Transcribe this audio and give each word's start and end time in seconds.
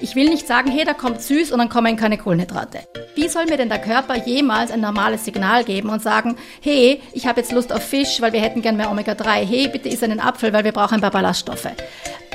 Ich 0.00 0.16
will 0.16 0.28
nicht 0.28 0.46
sagen, 0.46 0.70
hey, 0.70 0.84
da 0.84 0.92
kommt 0.92 1.22
süß 1.22 1.52
und 1.52 1.58
dann 1.58 1.68
kommen 1.68 1.96
keine 1.96 2.18
Kohlenhydrate. 2.18 2.80
Wie 3.14 3.28
soll 3.28 3.46
mir 3.46 3.56
denn 3.56 3.68
der 3.68 3.80
Körper 3.80 4.16
jemals 4.16 4.70
ein 4.70 4.80
normales 4.80 5.24
Signal 5.24 5.64
geben 5.64 5.88
und 5.88 6.02
sagen, 6.02 6.36
hey, 6.60 7.00
ich 7.12 7.26
habe 7.26 7.40
jetzt 7.40 7.52
Lust 7.52 7.72
auf 7.72 7.82
Fisch, 7.82 8.20
weil 8.20 8.32
wir 8.32 8.40
hätten 8.40 8.60
gern 8.60 8.76
mehr 8.76 8.90
Omega-3. 8.90 9.46
Hey, 9.46 9.68
bitte 9.68 9.88
isst 9.88 10.02
einen 10.02 10.20
Apfel, 10.20 10.52
weil 10.52 10.64
wir 10.64 10.72
brauchen 10.72 10.94
ein 10.94 11.00
paar 11.00 11.10
Ballaststoffe. 11.10 11.68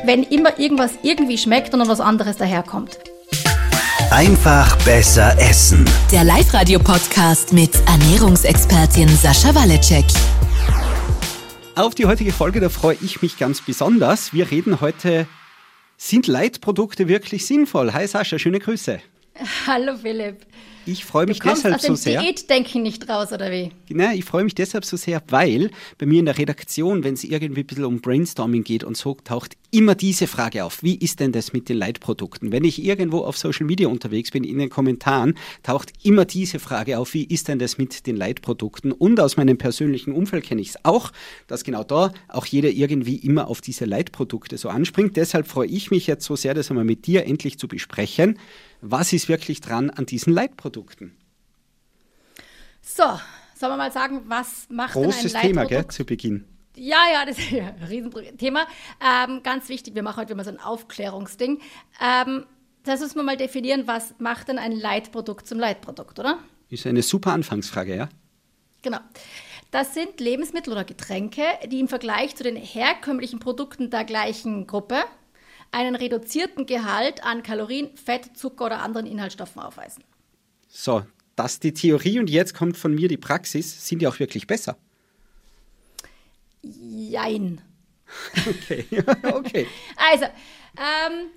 Wenn 0.06 0.24
immer 0.24 0.58
irgendwas 0.58 0.92
irgendwie 1.04 1.38
schmeckt 1.38 1.74
und 1.74 1.80
dann 1.80 1.90
was 1.90 2.00
anderes 2.00 2.38
daherkommt. 2.38 2.98
Einfach 4.12 4.76
besser 4.86 5.38
essen. 5.38 5.86
Der 6.12 6.24
Live-Radio-Podcast 6.24 7.54
mit 7.54 7.72
Ernährungsexpertin 7.88 9.10
Sascha 9.10 9.54
Waleczek. 9.54 10.06
Auf 11.76 11.94
die 11.94 12.06
heutige 12.06 12.34
Folge, 12.34 12.60
da 12.60 12.70
freue 12.70 12.98
ich 13.02 13.22
mich 13.22 13.38
ganz 13.38 13.62
besonders. 13.62 14.34
Wir 14.34 14.50
reden 14.50 14.82
heute, 14.82 15.28
sind 16.00 16.28
Leitprodukte 16.28 17.10
wirklich 17.10 17.46
sinnvoll? 17.46 17.92
Hi 17.94 18.08
Sascha, 18.08 18.40
schöne 18.40 18.60
Grüße. 18.60 19.02
Hallo 19.68 19.96
Philipp. 19.96 20.46
Ich 20.86 21.06
freue 21.06 21.28
mich 21.28 21.40
deshalb 21.40 21.76
aus 21.76 21.82
dem 21.82 21.96
so 21.96 22.04
sehr. 22.04 22.22
Diätdenken 22.22 22.82
nicht 22.82 23.08
raus, 23.08 23.32
oder 23.32 23.52
wie? 23.52 23.72
Genau, 23.88 24.12
ich 24.12 24.26
freue 24.26 24.44
mich 24.44 24.56
deshalb 24.56 24.86
so 24.86 24.98
sehr, 24.98 25.22
weil 25.28 25.70
bei 26.00 26.08
mir 26.08 26.20
in 26.20 26.26
der 26.26 26.38
Redaktion, 26.38 27.04
wenn 27.04 27.14
es 27.14 27.24
irgendwie 27.24 27.62
ein 27.62 27.68
bisschen 27.68 27.86
um 27.86 28.02
Brainstorming 28.02 28.64
geht 28.64 28.84
und 28.84 28.98
so, 28.98 29.16
taucht 29.24 29.56
immer 29.72 29.94
diese 29.94 30.26
Frage 30.26 30.66
auf. 30.66 30.82
Wie 30.82 30.96
ist 30.96 31.20
denn 31.20 31.32
das 31.32 31.54
mit 31.54 31.70
den 31.70 31.78
Leitprodukten? 31.78 32.52
Wenn 32.52 32.64
ich 32.64 32.84
irgendwo 32.84 33.20
auf 33.20 33.38
Social 33.38 33.68
Media 33.68 33.88
unterwegs 33.88 34.32
bin, 34.32 34.44
in 34.44 34.58
den 34.58 34.70
Kommentaren, 34.70 35.36
taucht 35.62 35.94
immer 36.02 36.26
diese 36.26 36.58
Frage 36.58 36.98
auf. 36.98 37.14
Wie 37.14 37.26
ist 37.26 37.50
denn 37.50 37.60
das 37.60 37.78
mit 37.78 38.08
den 38.08 38.16
Leitprodukten? 38.16 38.92
Und 38.92 39.20
aus 39.20 39.38
meinem 39.38 39.60
persönlichen 39.60 40.14
Umfeld 40.14 40.46
kenne 40.46 40.62
ich 40.62 40.70
es 40.70 40.86
auch, 40.86 41.12
dass 41.46 41.64
genau 41.64 41.84
da 41.84 42.14
auch 42.30 42.48
jeder 42.48 42.70
irgendwie 42.70 43.18
immer 43.18 43.48
auf 43.48 43.62
diese 43.62 43.86
Leitprodukte 43.86 44.58
so 44.58 44.70
anspringt. 44.70 45.18
Deshalb 45.18 45.48
freue 45.48 45.68
ich 45.68 45.92
mich 45.92 46.08
jetzt 46.08 46.26
so 46.26 46.36
sehr, 46.36 46.56
das 46.56 46.72
einmal 46.72 46.86
mit 46.86 47.06
dir 47.06 47.26
endlich 47.28 47.60
zu 47.60 47.68
besprechen. 47.68 48.40
Was 48.82 49.14
ist 49.14 49.28
wirklich 49.28 49.62
dran 49.62 49.90
an 49.90 50.06
diesen 50.06 50.34
Leitprodukten? 50.34 51.18
So, 52.82 53.04
sollen 53.56 53.74
wir 53.74 53.78
mal 53.78 53.92
sagen, 53.92 54.22
was 54.28 54.68
macht 54.70 54.94
Großes 54.94 55.34
denn 55.34 55.36
ein 55.36 55.48
Thema, 55.48 55.62
Leitprodukt? 55.62 55.90
gell, 55.90 55.96
zu 55.96 56.06
Beginn. 56.06 56.46
Ja, 56.76 57.04
ja, 57.12 57.26
das 57.26 57.38
ist 57.38 57.52
ein 57.54 57.84
Riesenthema. 57.84 58.66
Ähm, 59.04 59.44
ganz 59.44 59.68
wichtig, 59.68 59.96
wir 59.96 60.04
machen 60.04 60.22
heute 60.22 60.34
immer 60.34 60.46
so 60.46 60.52
ein 60.52 60.60
Aufklärungsding. 60.60 61.60
Ähm, 62.02 62.46
das 62.84 63.02
müssen 63.02 63.16
wir 63.16 63.24
mal 63.24 63.38
definieren, 63.38 63.86
was 63.86 64.16
macht 64.20 64.48
denn 64.48 64.58
ein 64.58 64.72
Leitprodukt 64.72 65.46
zum 65.46 65.60
Leitprodukt, 65.60 66.20
oder? 66.20 66.40
Ist 66.70 66.88
eine 66.88 67.02
super 67.02 67.34
Anfangsfrage, 67.34 67.96
ja? 67.96 68.10
Genau. 68.82 69.00
Das 69.72 69.94
sind 69.94 70.20
Lebensmittel 70.20 70.72
oder 70.72 70.86
Getränke, 70.86 71.44
die 71.70 71.80
im 71.80 71.90
Vergleich 71.90 72.36
zu 72.36 72.44
den 72.44 72.56
herkömmlichen 72.56 73.40
Produkten 73.40 73.90
der 73.90 74.06
gleichen 74.06 74.66
Gruppe 74.66 75.04
einen 75.72 75.96
reduzierten 75.96 76.66
Gehalt 76.66 77.24
an 77.24 77.44
Kalorien, 77.44 77.96
Fett, 77.96 78.36
Zucker 78.36 78.66
oder 78.66 78.82
anderen 78.82 79.06
Inhaltsstoffen 79.06 79.62
aufweisen. 79.62 80.04
So, 80.68 81.04
das 81.36 81.54
ist 81.54 81.64
die 81.64 81.74
Theorie 81.74 82.20
und 82.20 82.30
jetzt 82.30 82.54
kommt 82.54 82.78
von 82.78 82.94
mir 82.94 83.08
die 83.08 83.18
Praxis. 83.18 83.88
Sind 83.88 84.02
die 84.02 84.08
auch 84.08 84.20
wirklich 84.20 84.48
besser? 84.48 84.78
Jein. 86.62 87.62
Okay, 88.48 88.86
okay. 89.34 89.68
Also, 89.96 90.26
ähm, 90.26 91.30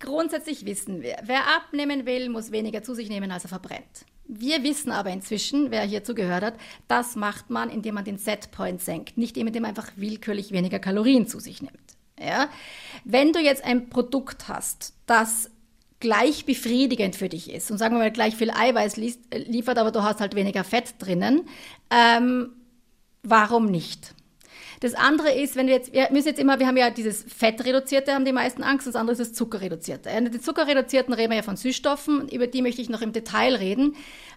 grundsätzlich 0.00 0.64
wissen 0.64 1.02
wir, 1.02 1.16
wer 1.24 1.56
abnehmen 1.56 2.06
will, 2.06 2.28
muss 2.28 2.52
weniger 2.52 2.82
zu 2.82 2.94
sich 2.94 3.08
nehmen, 3.08 3.30
als 3.30 3.44
er 3.44 3.48
verbrennt. 3.48 4.06
Wir 4.28 4.64
wissen 4.64 4.90
aber 4.90 5.10
inzwischen, 5.10 5.70
wer 5.70 5.82
hier 5.82 6.02
zugehört 6.02 6.42
hat, 6.42 6.54
das 6.88 7.14
macht 7.14 7.48
man, 7.48 7.70
indem 7.70 7.94
man 7.94 8.04
den 8.04 8.18
Setpoint 8.18 8.80
senkt, 8.82 9.16
nicht 9.16 9.36
indem 9.36 9.62
man 9.62 9.68
einfach 9.68 9.92
willkürlich 9.96 10.50
weniger 10.50 10.80
Kalorien 10.80 11.28
zu 11.28 11.38
sich 11.38 11.62
nimmt. 11.62 11.95
Ja? 12.18 12.48
Wenn 13.04 13.32
du 13.32 13.40
jetzt 13.40 13.64
ein 13.64 13.88
Produkt 13.88 14.48
hast, 14.48 14.94
das 15.06 15.50
gleich 16.00 16.44
befriedigend 16.44 17.16
für 17.16 17.28
dich 17.28 17.50
ist 17.50 17.70
und 17.70 17.78
sagen 17.78 17.94
wir 17.94 18.00
mal 18.00 18.10
gleich 18.10 18.36
viel 18.36 18.50
Eiweiß 18.50 18.96
liefert, 18.96 19.78
aber 19.78 19.92
du 19.92 20.02
hast 20.02 20.20
halt 20.20 20.34
weniger 20.34 20.62
Fett 20.62 20.94
drinnen, 20.98 21.48
ähm, 21.90 22.50
warum 23.22 23.66
nicht? 23.66 24.14
Das 24.80 24.94
andere 24.94 25.32
ist, 25.32 25.56
wenn 25.56 25.66
wir 25.66 25.74
jetzt, 25.74 25.92
wir 25.92 26.08
müssen 26.10 26.28
jetzt 26.28 26.40
immer, 26.40 26.58
wir 26.58 26.66
haben 26.66 26.76
ja 26.76 26.90
dieses 26.90 27.24
Fettreduzierte, 27.24 28.12
haben 28.12 28.24
die 28.24 28.32
meisten 28.32 28.62
Angst, 28.62 28.86
das 28.86 28.96
andere 28.96 29.12
ist 29.12 29.20
das 29.20 29.32
Zuckerreduzierte. 29.32 30.10
Ja, 30.10 30.20
Die 30.20 30.40
Zuckerreduzierten 30.40 31.14
reden 31.14 31.30
wir 31.30 31.36
ja 31.36 31.42
von 31.42 31.56
Süßstoffen, 31.56 32.28
über 32.28 32.46
die 32.46 32.62
möchte 32.62 32.82
ich 32.82 32.88
noch 32.88 33.00
im 33.00 33.12
Detail 33.12 33.54
reden. 33.54 33.96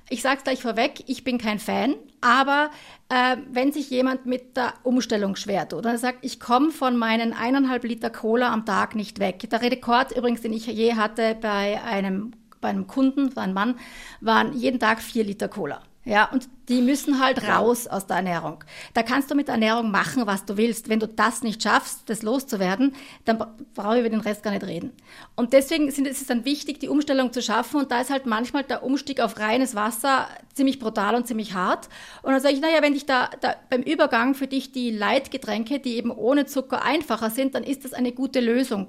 Ich 0.09 0.21
sage 0.21 0.37
es 0.37 0.43
gleich 0.43 0.61
vorweg, 0.61 1.03
ich 1.07 1.23
bin 1.23 1.37
kein 1.37 1.59
Fan, 1.59 1.95
aber 2.21 2.71
äh, 3.09 3.37
wenn 3.51 3.71
sich 3.71 3.89
jemand 3.89 4.25
mit 4.25 4.57
der 4.57 4.73
Umstellung 4.83 5.35
schwer 5.35 5.67
tut 5.67 5.85
und 5.85 5.97
sagt, 5.97 6.19
ich 6.21 6.39
komme 6.39 6.71
von 6.71 6.97
meinen 6.97 7.33
eineinhalb 7.33 7.83
Liter 7.83 8.09
Cola 8.09 8.51
am 8.51 8.65
Tag 8.65 8.95
nicht 8.95 9.19
weg. 9.19 9.47
Der 9.49 9.61
Rekord 9.61 10.15
übrigens, 10.15 10.41
den 10.41 10.53
ich 10.53 10.65
je 10.65 10.95
hatte 10.95 11.37
bei 11.39 11.81
einem, 11.83 12.31
bei 12.59 12.69
einem 12.69 12.87
Kunden, 12.87 13.35
war 13.35 13.43
ein 13.43 13.53
Mann, 13.53 13.75
waren 14.19 14.53
jeden 14.53 14.79
Tag 14.79 15.01
vier 15.01 15.23
Liter 15.23 15.47
Cola. 15.47 15.83
Ja, 16.09 16.25
und 16.31 16.49
die 16.69 16.81
müssen 16.81 17.19
halt 17.19 17.47
raus 17.47 17.85
aus 17.85 18.07
der 18.07 18.15
Ernährung. 18.15 18.63
Da 18.95 19.03
kannst 19.03 19.29
du 19.29 19.35
mit 19.35 19.47
der 19.47 19.53
Ernährung 19.53 19.91
machen, 19.91 20.25
was 20.25 20.43
du 20.43 20.57
willst. 20.57 20.89
Wenn 20.89 20.99
du 20.99 21.07
das 21.07 21.43
nicht 21.43 21.61
schaffst, 21.61 22.09
das 22.09 22.23
loszuwerden, 22.23 22.95
dann 23.25 23.37
brauche 23.75 23.93
ich 23.93 23.99
über 23.99 24.09
den 24.09 24.21
Rest 24.21 24.41
gar 24.41 24.49
nicht 24.49 24.65
reden. 24.65 24.91
Und 25.35 25.53
deswegen 25.53 25.91
sind, 25.91 26.07
ist 26.07 26.19
es 26.19 26.25
dann 26.25 26.45
wichtig, 26.45 26.79
die 26.79 26.89
Umstellung 26.89 27.31
zu 27.31 27.43
schaffen. 27.43 27.79
Und 27.79 27.91
da 27.91 28.01
ist 28.01 28.09
halt 28.09 28.25
manchmal 28.25 28.63
der 28.63 28.81
Umstieg 28.81 29.19
auf 29.19 29.37
reines 29.37 29.75
Wasser 29.75 30.27
ziemlich 30.55 30.79
brutal 30.79 31.13
und 31.13 31.27
ziemlich 31.27 31.53
hart. 31.53 31.89
Und 32.23 32.31
dann 32.31 32.41
sage 32.41 32.55
ich, 32.55 32.61
naja, 32.61 32.81
wenn 32.81 32.93
dich 32.93 33.05
da, 33.05 33.29
da 33.41 33.53
beim 33.69 33.83
Übergang 33.83 34.33
für 34.33 34.47
dich 34.47 34.71
die 34.71 34.89
Leitgetränke, 34.89 35.79
die 35.79 35.95
eben 35.95 36.09
ohne 36.09 36.47
Zucker 36.47 36.81
einfacher 36.81 37.29
sind, 37.29 37.53
dann 37.53 37.63
ist 37.63 37.85
das 37.85 37.93
eine 37.93 38.13
gute 38.13 38.39
Lösung 38.39 38.87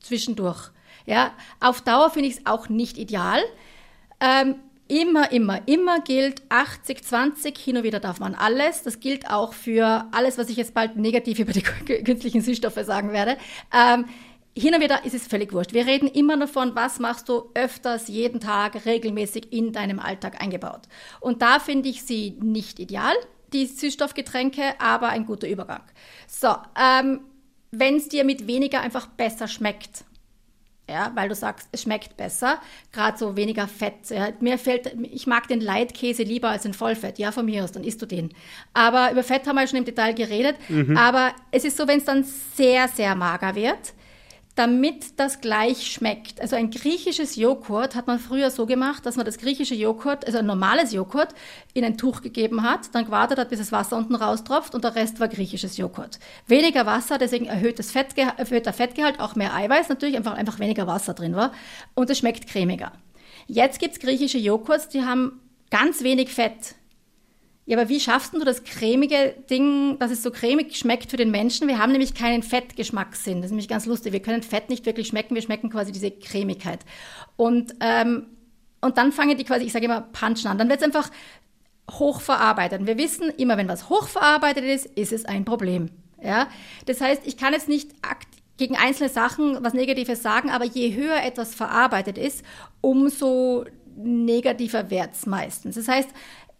zwischendurch. 0.00 0.70
Ja, 1.04 1.32
auf 1.60 1.82
Dauer 1.82 2.08
finde 2.08 2.30
ich 2.30 2.38
es 2.38 2.46
auch 2.46 2.70
nicht 2.70 2.96
ideal. 2.96 3.42
Ähm, 4.20 4.54
Immer, 4.92 5.32
immer, 5.32 5.66
immer 5.66 6.00
gilt 6.02 6.42
80, 6.50 7.02
20, 7.02 7.56
hin 7.56 7.78
und 7.78 7.82
wieder 7.82 7.98
darf 7.98 8.20
man 8.20 8.34
alles. 8.34 8.82
Das 8.82 9.00
gilt 9.00 9.30
auch 9.30 9.54
für 9.54 10.06
alles, 10.12 10.36
was 10.36 10.50
ich 10.50 10.58
jetzt 10.58 10.74
bald 10.74 10.96
negativ 10.96 11.38
über 11.38 11.52
die 11.54 11.62
künstlichen 12.04 12.42
Süßstoffe 12.42 12.84
sagen 12.84 13.10
werde. 13.10 13.38
Ähm, 13.74 14.04
hin 14.54 14.74
und 14.74 14.82
wieder 14.82 15.02
ist 15.06 15.14
es 15.14 15.26
völlig 15.26 15.54
wurscht. 15.54 15.72
Wir 15.72 15.86
reden 15.86 16.08
immer 16.08 16.36
davon, 16.36 16.74
was 16.74 16.98
machst 16.98 17.30
du 17.30 17.44
öfters, 17.54 18.08
jeden 18.08 18.38
Tag, 18.38 18.84
regelmäßig 18.84 19.50
in 19.50 19.72
deinem 19.72 19.98
Alltag 19.98 20.42
eingebaut. 20.42 20.82
Und 21.20 21.40
da 21.40 21.58
finde 21.58 21.88
ich 21.88 22.02
sie 22.02 22.36
nicht 22.42 22.78
ideal, 22.78 23.14
die 23.54 23.64
Süßstoffgetränke, 23.64 24.78
aber 24.78 25.08
ein 25.08 25.24
guter 25.24 25.48
Übergang. 25.48 25.84
So, 26.28 26.54
ähm, 26.78 27.20
wenn 27.70 27.96
es 27.96 28.10
dir 28.10 28.24
mit 28.24 28.46
weniger 28.46 28.82
einfach 28.82 29.06
besser 29.06 29.48
schmeckt, 29.48 30.04
ja, 30.88 31.12
weil 31.14 31.28
du 31.28 31.34
sagst, 31.34 31.68
es 31.72 31.82
schmeckt 31.82 32.16
besser, 32.16 32.58
gerade 32.92 33.16
so 33.16 33.36
weniger 33.36 33.68
Fett. 33.68 34.10
Ja. 34.10 34.28
Mir 34.40 34.58
fällt, 34.58 34.94
ich 35.10 35.26
mag 35.26 35.48
den 35.48 35.60
Leitkäse 35.60 36.22
lieber 36.22 36.48
als 36.48 36.64
den 36.64 36.74
Vollfett. 36.74 37.18
Ja, 37.18 37.32
von 37.32 37.46
mir 37.46 37.64
aus, 37.64 37.72
dann 37.72 37.84
isst 37.84 38.02
du 38.02 38.06
den. 38.06 38.30
Aber 38.74 39.12
über 39.12 39.22
Fett 39.22 39.46
haben 39.46 39.56
wir 39.56 39.66
schon 39.66 39.78
im 39.78 39.84
Detail 39.84 40.12
geredet. 40.12 40.56
Mhm. 40.68 40.96
Aber 40.96 41.32
es 41.50 41.64
ist 41.64 41.76
so, 41.76 41.86
wenn 41.86 41.98
es 41.98 42.04
dann 42.04 42.24
sehr, 42.24 42.88
sehr 42.88 43.14
mager 43.14 43.54
wird, 43.54 43.94
damit 44.54 45.18
das 45.18 45.40
gleich 45.40 45.90
schmeckt. 45.90 46.40
Also 46.40 46.56
ein 46.56 46.70
griechisches 46.70 47.36
Joghurt 47.36 47.94
hat 47.94 48.06
man 48.06 48.18
früher 48.18 48.50
so 48.50 48.66
gemacht, 48.66 49.06
dass 49.06 49.16
man 49.16 49.24
das 49.24 49.38
griechische 49.38 49.74
Joghurt, 49.74 50.26
also 50.26 50.38
ein 50.38 50.46
normales 50.46 50.92
Joghurt, 50.92 51.34
in 51.72 51.84
ein 51.84 51.96
Tuch 51.96 52.20
gegeben 52.20 52.62
hat, 52.62 52.94
dann 52.94 53.06
gewartet 53.06 53.38
hat, 53.38 53.48
bis 53.48 53.60
das 53.60 53.72
Wasser 53.72 53.96
unten 53.96 54.14
raustropft 54.14 54.74
und 54.74 54.84
der 54.84 54.94
Rest 54.94 55.20
war 55.20 55.28
griechisches 55.28 55.78
Joghurt. 55.78 56.18
Weniger 56.46 56.84
Wasser, 56.84 57.16
deswegen 57.16 57.46
erhöhtes 57.46 57.92
Fettgehalt, 57.92 58.38
erhöhter 58.38 58.74
Fettgehalt, 58.74 59.20
auch 59.20 59.36
mehr 59.36 59.54
Eiweiß, 59.54 59.88
natürlich 59.88 60.16
einfach, 60.16 60.34
einfach 60.34 60.58
weniger 60.58 60.86
Wasser 60.86 61.14
drin 61.14 61.34
war 61.34 61.52
und 61.94 62.10
es 62.10 62.18
schmeckt 62.18 62.46
cremiger. 62.46 62.92
Jetzt 63.46 63.80
gibt's 63.80 64.00
griechische 64.00 64.38
Joghurts, 64.38 64.88
die 64.88 65.02
haben 65.02 65.40
ganz 65.70 66.02
wenig 66.02 66.32
Fett. 66.32 66.74
Ja, 67.64 67.78
aber 67.78 67.88
wie 67.88 68.00
schaffst 68.00 68.34
du 68.34 68.40
das 68.40 68.64
cremige 68.64 69.36
Ding, 69.48 69.96
dass 70.00 70.10
es 70.10 70.22
so 70.22 70.32
cremig 70.32 70.76
schmeckt 70.76 71.10
für 71.10 71.16
den 71.16 71.30
Menschen? 71.30 71.68
Wir 71.68 71.78
haben 71.78 71.92
nämlich 71.92 72.12
keinen 72.14 72.42
Fettgeschmackssinn. 72.42 73.38
Das 73.38 73.46
ist 73.46 73.52
nämlich 73.52 73.68
ganz 73.68 73.86
lustig. 73.86 74.12
Wir 74.12 74.20
können 74.20 74.42
Fett 74.42 74.68
nicht 74.68 74.84
wirklich 74.84 75.06
schmecken. 75.06 75.36
Wir 75.36 75.42
schmecken 75.42 75.70
quasi 75.70 75.92
diese 75.92 76.10
Cremigkeit. 76.10 76.80
Und, 77.36 77.74
ähm, 77.80 78.26
und 78.80 78.98
dann 78.98 79.12
fangen 79.12 79.36
die 79.36 79.44
quasi, 79.44 79.64
ich 79.64 79.72
sage 79.72 79.84
immer, 79.84 80.00
punchen 80.00 80.48
an. 80.48 80.58
Dann 80.58 80.68
wird 80.68 80.80
es 80.80 80.84
einfach 80.84 81.08
hochverarbeitet. 81.88 82.80
Und 82.80 82.86
wir 82.88 82.98
wissen, 82.98 83.30
immer 83.30 83.56
wenn 83.56 83.68
was 83.68 83.88
hochverarbeitet 83.88 84.64
ist, 84.64 84.86
ist 84.86 85.12
es 85.12 85.24
ein 85.24 85.44
Problem. 85.44 85.90
Ja? 86.20 86.48
Das 86.86 87.00
heißt, 87.00 87.22
ich 87.26 87.36
kann 87.36 87.52
jetzt 87.52 87.68
nicht 87.68 87.92
gegen 88.56 88.76
einzelne 88.76 89.08
Sachen 89.08 89.62
was 89.62 89.72
Negatives 89.72 90.22
sagen, 90.22 90.50
aber 90.50 90.64
je 90.64 90.94
höher 90.94 91.22
etwas 91.22 91.54
verarbeitet 91.54 92.18
ist, 92.18 92.44
umso 92.80 93.64
negativer 93.96 94.90
wird 94.90 95.10
es 95.12 95.26
meistens. 95.26 95.74
Das 95.76 95.88
heißt, 95.88 96.08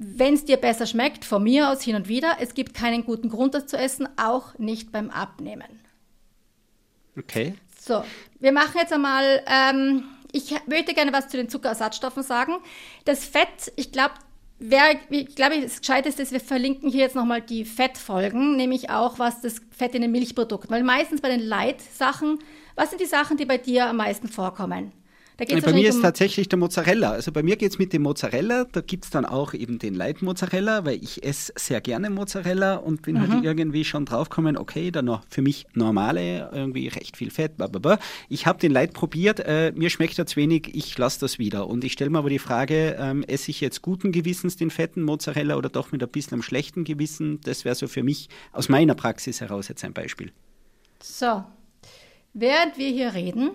wenn 0.05 0.35
es 0.35 0.45
dir 0.45 0.57
besser 0.57 0.87
schmeckt, 0.87 1.25
von 1.25 1.43
mir 1.43 1.71
aus 1.71 1.83
hin 1.83 1.97
und 1.97 2.09
wieder, 2.09 2.37
es 2.41 2.55
gibt 2.55 2.75
keinen 2.75 3.05
guten 3.05 3.29
Grund, 3.29 3.55
das 3.55 3.67
zu 3.67 3.77
essen, 3.77 4.09
auch 4.17 4.59
nicht 4.59 4.93
beim 4.93 5.11
Abnehmen. 5.11 5.81
Okay. 7.19 7.55
So, 7.79 8.05
wir 8.41 8.53
machen 8.53 8.77
jetzt 8.79 8.93
einmal, 8.93 9.43
ähm, 9.47 10.05
ich 10.33 10.55
möchte 10.67 10.95
gerne 10.95 11.13
was 11.13 11.29
zu 11.29 11.37
den 11.37 11.49
Zuckerersatzstoffen 11.49 12.23
sagen. 12.23 12.55
Das 13.05 13.25
Fett, 13.25 13.73
ich 13.77 13.93
glaube, 13.93 14.15
Wer, 14.65 14.95
ich 15.11 15.35
glaube, 15.35 15.61
das 15.61 15.81
Gescheiteste 15.81 16.23
ist, 16.23 16.31
wir 16.31 16.39
verlinken 16.39 16.89
hier 16.89 17.01
jetzt 17.01 17.17
nochmal 17.17 17.43
die 17.43 17.65
Fettfolgen, 17.65 18.55
nämlich 18.55 18.91
auch 18.91 19.19
was 19.19 19.41
das 19.41 19.61
Fett 19.77 19.97
in 19.97 20.03
den 20.03 20.13
Milchprodukten. 20.13 20.71
Weil 20.71 20.85
meistens 20.85 21.21
bei 21.21 21.31
den 21.31 21.41
Light-Sachen, 21.41 22.39
was 22.77 22.91
sind 22.91 23.01
die 23.01 23.07
Sachen, 23.07 23.37
die 23.37 23.45
bei 23.45 23.59
dir 23.59 23.87
am 23.87 23.97
meisten 23.97 24.29
vorkommen? 24.29 24.93
Geht's 25.39 25.65
bei 25.65 25.73
mir 25.73 25.89
ist 25.89 25.97
um 25.97 26.03
tatsächlich 26.03 26.49
der 26.49 26.59
Mozzarella. 26.59 27.11
Also 27.11 27.33
bei 27.33 27.43
mir 27.43 27.57
geht 27.57 27.73
es 27.73 27.79
mit 27.79 27.93
dem 27.93 28.03
Mozzarella. 28.03 28.67
Da 28.71 28.81
gibt 28.81 29.05
es 29.05 29.11
dann 29.11 29.25
auch 29.25 29.55
eben 29.55 29.79
den 29.79 29.95
Light 29.95 30.23
Mozzarella, 30.23 30.85
weil 30.85 31.03
ich 31.03 31.25
esse 31.25 31.53
sehr 31.57 31.81
gerne 31.81 32.11
Mozzarella 32.11 32.77
und 32.77 33.03
bin 33.03 33.19
halt 33.19 33.31
mhm. 33.31 33.35
halt 33.37 33.45
irgendwie 33.45 33.85
schon 33.85 34.05
draufgekommen, 34.05 34.57
okay, 34.57 34.91
dann 34.91 35.07
noch 35.07 35.25
für 35.29 35.43
mich 35.43 35.67
normale, 35.73 36.51
irgendwie 36.53 36.89
recht 36.89 37.17
viel 37.17 37.31
Fett, 37.31 37.57
blablabla. 37.57 37.99
Ich 38.29 38.47
habe 38.47 38.59
den 38.59 38.73
Light 38.73 38.93
probiert, 38.93 39.41
äh, 39.41 39.73
mir 39.75 39.91
schmeckt 39.91 40.19
er 40.19 40.27
zu 40.27 40.37
wenig, 40.37 40.75
ich 40.75 40.97
lasse 40.99 41.21
das 41.21 41.39
wieder. 41.39 41.67
Und 41.67 41.83
ich 41.83 41.93
stelle 41.93 42.11
mir 42.11 42.19
aber 42.19 42.31
die 42.31 42.39
Frage, 42.39 42.97
ähm, 42.99 43.23
esse 43.25 43.51
ich 43.51 43.61
jetzt 43.61 43.83
guten 43.83 44.13
Gewissens 44.13 44.57
den 44.57 44.71
fetten 44.71 45.03
Mozzarella 45.03 45.57
oder 45.57 45.71
doch 45.71 45.93
mit 45.93 46.03
ein 46.03 46.09
bisschen 46.09 46.35
einem 46.35 46.43
schlechten 46.43 46.85
Gewissen? 46.85 47.41
Das 47.43 47.65
wäre 47.65 47.75
so 47.75 47.89
für 47.89 48.03
mich 48.03 48.29
aus 48.53 48.69
meiner 48.69 48.95
Praxis 48.95 49.41
heraus 49.41 49.69
jetzt 49.69 49.85
ein 49.85 49.95
Beispiel. 49.95 50.31
So, 51.03 51.43
während 52.33 52.79
wir 52.79 52.91
hier 52.91 53.15
reden, 53.15 53.51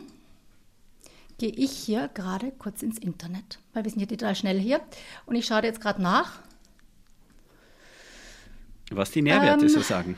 gehe 1.38 1.52
ich 1.52 1.72
hier 1.72 2.10
gerade 2.14 2.52
kurz 2.52 2.82
ins 2.82 2.98
Internet, 2.98 3.60
weil 3.74 3.84
wir 3.84 3.92
sind 3.92 4.00
hier 4.00 4.08
total 4.08 4.36
schnell 4.36 4.60
hier. 4.60 4.82
Und 5.26 5.36
ich 5.36 5.46
schaue 5.46 5.64
jetzt 5.64 5.82
gerade 5.82 6.02
nach. 6.02 6.40
Was 8.92 9.12
die 9.12 9.22
Nährwerte 9.22 9.66
ähm, 9.66 9.70
so 9.70 9.82
sagen. 9.82 10.18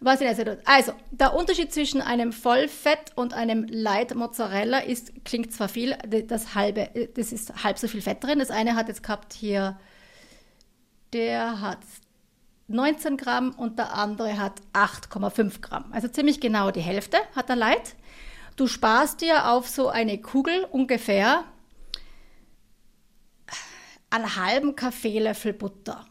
Was 0.00 0.18
die 0.18 0.24
Nährwerte 0.24 0.60
Also, 0.64 0.92
der 1.10 1.34
Unterschied 1.34 1.72
zwischen 1.72 2.00
einem 2.00 2.32
Vollfett 2.32 3.12
und 3.14 3.34
einem 3.34 3.64
Light 3.68 4.14
Mozzarella 4.14 4.78
ist, 4.78 5.24
klingt 5.24 5.52
zwar 5.52 5.68
viel, 5.68 5.96
das 6.26 6.54
halbe, 6.54 6.88
das 7.14 7.32
ist 7.32 7.62
halb 7.62 7.78
so 7.78 7.86
viel 7.86 8.02
Fett 8.02 8.24
drin. 8.24 8.38
Das 8.38 8.50
eine 8.50 8.74
hat 8.74 8.88
jetzt 8.88 9.02
gehabt 9.02 9.34
hier, 9.34 9.78
der 11.12 11.60
hat 11.60 11.80
19 12.68 13.16
Gramm 13.16 13.50
und 13.50 13.78
der 13.78 13.94
andere 13.94 14.38
hat 14.38 14.60
8,5 14.72 15.60
Gramm. 15.60 15.84
Also 15.92 16.08
ziemlich 16.08 16.40
genau 16.40 16.70
die 16.70 16.80
Hälfte 16.80 17.18
hat 17.34 17.48
der 17.48 17.56
Light. 17.56 17.94
Du 18.60 18.66
sparst 18.66 19.22
dir 19.22 19.48
auf 19.48 19.66
so 19.66 19.88
eine 19.88 20.20
Kugel 20.20 20.66
ungefähr 20.70 21.44
einen 24.10 24.36
halben 24.36 24.76
Kaffeelöffel 24.76 25.54
Butter. 25.54 26.04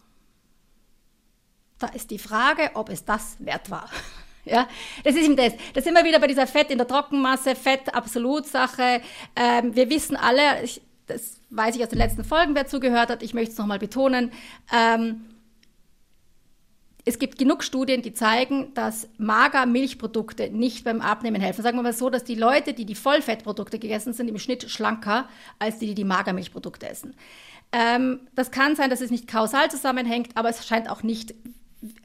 Da 1.77 1.89
ist 1.89 2.09
die 2.09 2.17
Frage, 2.17 2.71
ob 2.73 2.89
es 2.89 3.05
das 3.05 3.35
wert 3.37 3.69
war. 3.69 3.87
Ja, 4.45 4.67
das 5.03 5.13
ist 5.13 5.25
eben 5.25 5.35
das. 5.35 5.53
Da 5.75 5.81
sind 5.81 5.93
wir 5.93 6.03
wieder 6.03 6.17
bei 6.17 6.25
dieser 6.25 6.47
Fett 6.47 6.71
in 6.71 6.79
der 6.79 6.87
Trockenmasse, 6.87 7.55
Fett, 7.55 7.93
Absolutsache. 7.93 9.01
Ähm, 9.35 9.75
wir 9.75 9.91
wissen 9.91 10.15
alle, 10.15 10.63
ich, 10.63 10.81
das 11.05 11.41
weiß 11.51 11.75
ich 11.75 11.83
aus 11.83 11.89
den 11.89 11.99
letzten 11.99 12.23
Folgen, 12.23 12.55
wer 12.55 12.65
zugehört 12.65 13.11
hat, 13.11 13.21
ich 13.21 13.35
möchte 13.35 13.51
es 13.51 13.57
nochmal 13.59 13.77
betonen, 13.77 14.31
ähm, 14.73 15.28
es 17.05 17.17
gibt 17.17 17.37
genug 17.37 17.63
Studien, 17.63 18.01
die 18.01 18.13
zeigen, 18.13 18.73
dass 18.73 19.07
Mager-Milchprodukte 19.17 20.49
nicht 20.49 20.83
beim 20.83 21.01
Abnehmen 21.01 21.41
helfen. 21.41 21.63
Sagen 21.63 21.77
wir 21.77 21.83
mal 21.83 21.93
so, 21.93 22.09
dass 22.09 22.23
die 22.23 22.35
Leute, 22.35 22.73
die 22.73 22.85
die 22.85 22.95
Vollfettprodukte 22.95 23.79
gegessen 23.79 24.13
sind, 24.13 24.27
im 24.27 24.37
Schnitt 24.37 24.69
schlanker 24.69 25.27
als 25.59 25.79
die, 25.79 25.87
die 25.87 25.95
die 25.95 26.03
Magermilchprodukte 26.03 26.89
essen. 26.89 27.15
Ähm, 27.71 28.21
das 28.35 28.51
kann 28.51 28.75
sein, 28.75 28.89
dass 28.89 29.01
es 29.01 29.11
nicht 29.11 29.27
kausal 29.27 29.71
zusammenhängt, 29.71 30.31
aber 30.35 30.49
es 30.49 30.65
scheint 30.67 30.89
auch 30.89 31.03
nicht 31.03 31.33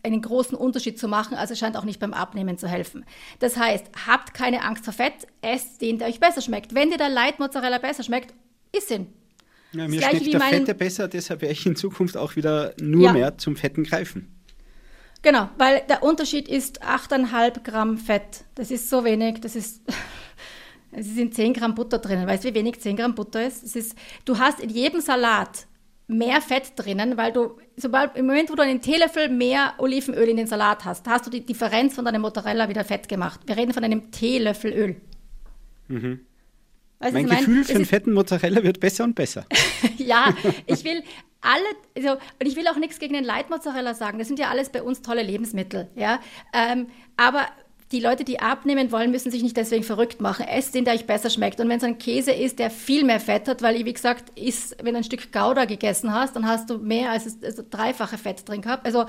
einen 0.03 0.23
großen 0.23 0.57
Unterschied 0.57 0.99
zu 0.99 1.09
machen, 1.09 1.37
also 1.37 1.53
es 1.53 1.59
scheint 1.59 1.77
auch 1.77 1.85
nicht 1.85 1.99
beim 1.99 2.15
Abnehmen 2.15 2.59
zu 2.59 2.69
helfen. 2.69 3.05
Das 3.41 3.57
heißt, 3.57 3.87
habt 4.07 4.35
keine 4.35 4.63
Angst 4.63 4.85
vor 4.85 4.95
Fett, 4.95 5.27
esst 5.43 5.81
den, 5.81 5.99
der 5.99 6.09
euch 6.09 6.21
besser 6.21 6.43
schmeckt. 6.43 6.75
Wenn 6.75 6.91
dir 6.91 6.99
der 6.99 7.09
Light 7.09 7.41
Mozzarella 7.41 7.79
besser 7.79 8.05
schmeckt, 8.05 8.33
isst 8.73 8.91
ihn. 8.93 9.09
Ja, 9.73 9.89
mir 9.89 10.01
schmeckt 10.01 10.33
der 10.33 10.41
Fette 10.41 10.75
besser, 10.75 11.09
deshalb 11.09 11.43
werde 11.43 11.53
ich 11.53 11.67
in 11.67 11.75
Zukunft 11.75 12.17
auch 12.17 12.37
wieder 12.37 12.75
nur 12.81 13.07
ja. 13.07 13.13
mehr 13.13 13.39
zum 13.39 13.57
Fetten 13.57 13.83
greifen. 13.83 14.29
Genau, 15.25 15.49
weil 15.57 15.83
der 15.89 16.03
Unterschied 16.03 16.49
ist 16.49 16.85
8,5 16.85 17.63
Gramm 17.63 17.97
Fett. 17.97 18.45
Das 18.55 18.71
ist 18.71 18.91
so 18.91 19.05
wenig, 19.05 19.41
das 19.41 19.57
ist. 19.57 19.83
Es 20.97 21.13
sind 21.13 21.35
10 21.35 21.55
Gramm 21.55 21.75
Butter 21.75 21.99
drinnen. 21.99 22.25
Weißt 22.29 22.45
du, 22.45 22.49
wie 22.51 22.55
wenig 22.55 22.81
10 22.81 22.95
Gramm 22.95 23.17
Butter 23.17 23.45
ist? 23.45 23.65
Es 23.65 23.75
ist? 23.75 23.99
Du 24.25 24.39
hast 24.39 24.61
in 24.61 24.71
jedem 24.71 25.01
Salat 25.01 25.67
mehr 26.07 26.41
Fett 26.41 26.75
drinnen, 26.77 27.17
weil 27.17 27.33
du, 27.33 27.59
sobald 27.77 28.17
im 28.17 28.27
Moment, 28.27 28.49
wo 28.49 28.55
du 28.55 28.63
einen 28.63 28.81
Teelöffel 28.81 29.29
mehr 29.29 29.75
Olivenöl 29.79 30.29
in 30.29 30.37
den 30.37 30.47
Salat 30.47 30.85
hast, 30.85 31.09
hast 31.09 31.27
du 31.27 31.31
die 31.31 31.45
Differenz 31.45 31.97
von 31.97 32.05
deinem 32.05 32.23
Mozzarella 32.23 32.69
wieder 32.69 32.85
fett 32.85 33.09
gemacht. 33.09 33.41
Wir 33.45 33.57
reden 33.57 33.73
von 33.73 33.83
einem 33.83 34.13
Teelöffel 34.13 34.73
Öl. 34.73 35.01
Mhm. 35.89 36.21
Weißt, 37.01 37.13
mein 37.13 37.27
Gefühl 37.27 37.65
für 37.65 37.75
einen 37.75 37.87
fetten 37.87 38.13
Mozzarella 38.13 38.63
wird 38.63 38.79
besser 38.79 39.03
und 39.03 39.17
besser. 39.17 39.47
ja, 39.99 40.33
ich 40.67 40.85
will, 40.85 41.03
alle, 41.45 41.65
also, 41.97 42.19
und 42.41 42.47
ich 42.47 42.57
will 42.57 42.67
auch 42.69 42.77
nichts 42.77 42.99
gegen 42.99 43.15
den 43.15 43.25
Leitmozzarella 43.25 43.95
sagen, 43.95 44.19
das 44.19 44.29
sind 44.29 44.39
ja 44.39 44.49
alles 44.49 44.71
bei 44.71 44.83
uns 44.83 45.03
tolle 45.03 45.23
Lebensmittel, 45.23 45.89
ja. 45.95 46.21
Ähm, 46.53 46.89
aber 47.17 47.47
die 47.93 48.01
Leute, 48.01 48.25
die 48.25 48.41
abnehmen 48.41 48.91
wollen, 48.91 49.11
müssen 49.11 49.31
sich 49.31 49.43
nicht 49.43 49.57
deswegen 49.57 49.85
verrückt 49.85 50.21
machen. 50.21 50.47
Esst 50.49 50.75
den, 50.75 50.85
der 50.85 50.95
euch 50.95 51.07
besser 51.07 51.31
schmeckt. 51.31 51.61
Und 51.61 51.69
wenn 51.69 51.79
es 51.79 51.85
ein 51.85 51.99
Käse 51.99 52.33
ist, 52.33 52.59
der 52.59 52.71
viel 52.71 53.05
mehr 53.05 53.21
Fett 53.21 53.47
hat, 53.47 53.63
weil, 53.63 53.85
wie 53.85 53.93
gesagt, 53.93 54.37
ist, 54.37 54.77
wenn 54.83 54.95
du 54.95 54.99
ein 54.99 55.05
Stück 55.05 55.33
Gouda 55.33 55.65
gegessen 55.65 56.13
hast, 56.13 56.35
dann 56.35 56.47
hast 56.47 56.71
du 56.71 56.79
mehr 56.79 57.11
als 57.11 57.39
also 57.43 57.63
dreifache 57.69 58.19
Fett 58.19 58.49
drin 58.49 58.63
gehabt. 58.63 58.85
Also 58.85 59.05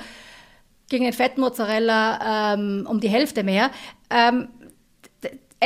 gegen 0.89 1.05
den 1.05 1.13
Fettmozzarella 1.13 2.53
ähm, 2.53 2.87
um 2.87 2.99
die 2.99 3.09
Hälfte 3.09 3.43
mehr. 3.43 3.71
Ähm, 4.09 4.49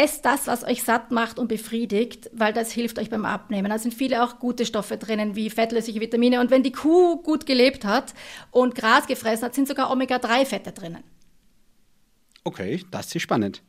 esst 0.04 0.26
das, 0.26 0.48
was 0.48 0.64
euch 0.64 0.84
satt 0.84 1.12
macht 1.12 1.40
und 1.40 1.48
befriedigt, 1.48 2.30
weil 2.34 2.54
das 2.54 2.72
hilft 2.72 3.00
euch 3.00 3.10
beim 3.10 3.26
Abnehmen. 3.26 3.70
Da 3.70 3.78
sind 3.78 3.94
viele 3.94 4.24
auch 4.24 4.40
gute 4.40 4.66
Stoffe 4.66 4.98
drinnen, 4.98 5.36
wie 5.36 5.50
fettlösliche 5.50 6.00
Vitamine. 6.00 6.40
Und 6.40 6.52
wenn 6.52 6.64
die 6.64 6.72
Kuh 6.72 7.22
gut 7.22 7.46
gelebt 7.46 7.86
hat 7.86 8.14
und 8.52 8.76
Gras 8.76 9.08
gefressen 9.08 9.46
hat, 9.46 9.56
sind 9.56 9.68
sogar 9.68 9.92
Omega-3-Fette 9.92 10.72
drinnen. 10.72 11.04
Okay, 12.44 12.84
das 12.92 13.14
ist 13.14 13.22
spannend. 13.22 13.62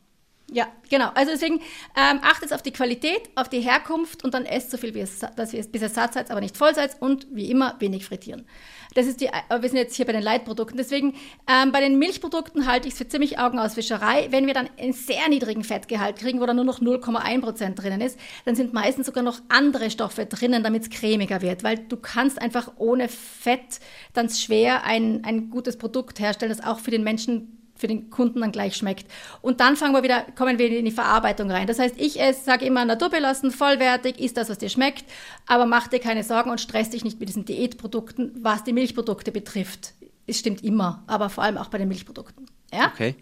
Ja, 0.53 0.67
genau. 0.89 1.09
Also 1.15 1.31
deswegen 1.31 1.61
ähm, 1.95 2.19
achtet 2.21 2.51
auf 2.51 2.61
die 2.61 2.73
Qualität, 2.73 3.29
auf 3.35 3.47
die 3.47 3.61
Herkunft 3.61 4.25
und 4.25 4.33
dann 4.33 4.45
esst 4.45 4.69
so 4.69 4.77
viel, 4.77 4.93
wie 4.93 4.99
es, 4.99 5.19
dass 5.37 5.53
ihr, 5.53 5.63
bis 5.63 5.81
ihr 5.81 5.87
satt 5.87 6.13
seid, 6.13 6.29
aber 6.29 6.41
nicht 6.41 6.57
voll 6.57 6.75
seid 6.75 7.01
und 7.01 7.25
wie 7.31 7.49
immer 7.49 7.77
wenig 7.79 8.05
frittieren. 8.05 8.45
Das 8.93 9.05
ist 9.05 9.21
die, 9.21 9.27
wir 9.27 9.69
sind 9.69 9.77
jetzt 9.77 9.95
hier 9.95 10.05
bei 10.05 10.11
den 10.11 10.21
Leitprodukten. 10.21 10.75
Deswegen 10.75 11.13
ähm, 11.47 11.71
bei 11.71 11.79
den 11.79 11.97
Milchprodukten 11.97 12.67
halte 12.67 12.89
ich 12.89 12.95
es 12.95 12.97
für 12.97 13.07
ziemlich 13.07 13.39
Augenauswischerei. 13.39 14.27
Wenn 14.31 14.45
wir 14.45 14.53
dann 14.53 14.69
einen 14.77 14.91
sehr 14.91 15.29
niedrigen 15.29 15.63
Fettgehalt 15.63 16.17
kriegen, 16.17 16.41
wo 16.41 16.45
dann 16.45 16.57
nur 16.57 16.65
noch 16.65 16.81
0,1 16.81 17.39
Prozent 17.39 17.81
drinnen 17.81 18.01
ist, 18.01 18.19
dann 18.43 18.55
sind 18.55 18.73
meistens 18.73 19.05
sogar 19.05 19.23
noch 19.23 19.39
andere 19.47 19.89
Stoffe 19.89 20.25
drinnen, 20.25 20.63
damit 20.63 20.83
es 20.83 20.89
cremiger 20.89 21.41
wird. 21.41 21.63
Weil 21.63 21.77
du 21.77 21.95
kannst 21.95 22.41
einfach 22.41 22.73
ohne 22.75 23.07
Fett 23.07 23.79
dann 24.11 24.29
schwer 24.29 24.83
ein, 24.83 25.23
ein 25.23 25.49
gutes 25.49 25.77
Produkt 25.77 26.19
herstellen, 26.19 26.51
das 26.51 26.65
auch 26.65 26.79
für 26.79 26.91
den 26.91 27.05
Menschen 27.05 27.60
für 27.81 27.87
den 27.87 28.09
Kunden 28.09 28.39
dann 28.39 28.51
gleich 28.51 28.75
schmeckt. 28.77 29.11
Und 29.41 29.59
dann 29.59 29.75
fangen 29.75 29.93
wir 29.93 30.03
wieder, 30.03 30.25
kommen 30.35 30.57
wir 30.59 30.71
in 30.71 30.85
die 30.85 30.91
Verarbeitung 30.91 31.51
rein. 31.51 31.67
Das 31.67 31.79
heißt, 31.79 31.95
ich 31.97 32.19
sage 32.43 32.63
immer 32.65 32.85
naturbelassen, 32.85 33.51
vollwertig, 33.51 34.19
ist 34.19 34.37
das, 34.37 34.49
was 34.49 34.59
dir 34.59 34.69
schmeckt, 34.69 35.03
aber 35.47 35.65
mach 35.65 35.87
dir 35.87 35.99
keine 35.99 36.23
Sorgen 36.23 36.51
und 36.51 36.61
stress 36.61 36.91
dich 36.91 37.03
nicht 37.03 37.19
mit 37.19 37.27
diesen 37.27 37.43
Diätprodukten, 37.43 38.31
was 38.41 38.63
die 38.63 38.71
Milchprodukte 38.71 39.31
betrifft. 39.31 39.93
Es 40.27 40.39
stimmt 40.39 40.63
immer, 40.63 41.03
aber 41.07 41.29
vor 41.29 41.43
allem 41.43 41.57
auch 41.57 41.69
bei 41.69 41.79
den 41.79 41.87
Milchprodukten. 41.87 42.45
Ja? 42.71 42.91
Okay. 42.93 43.15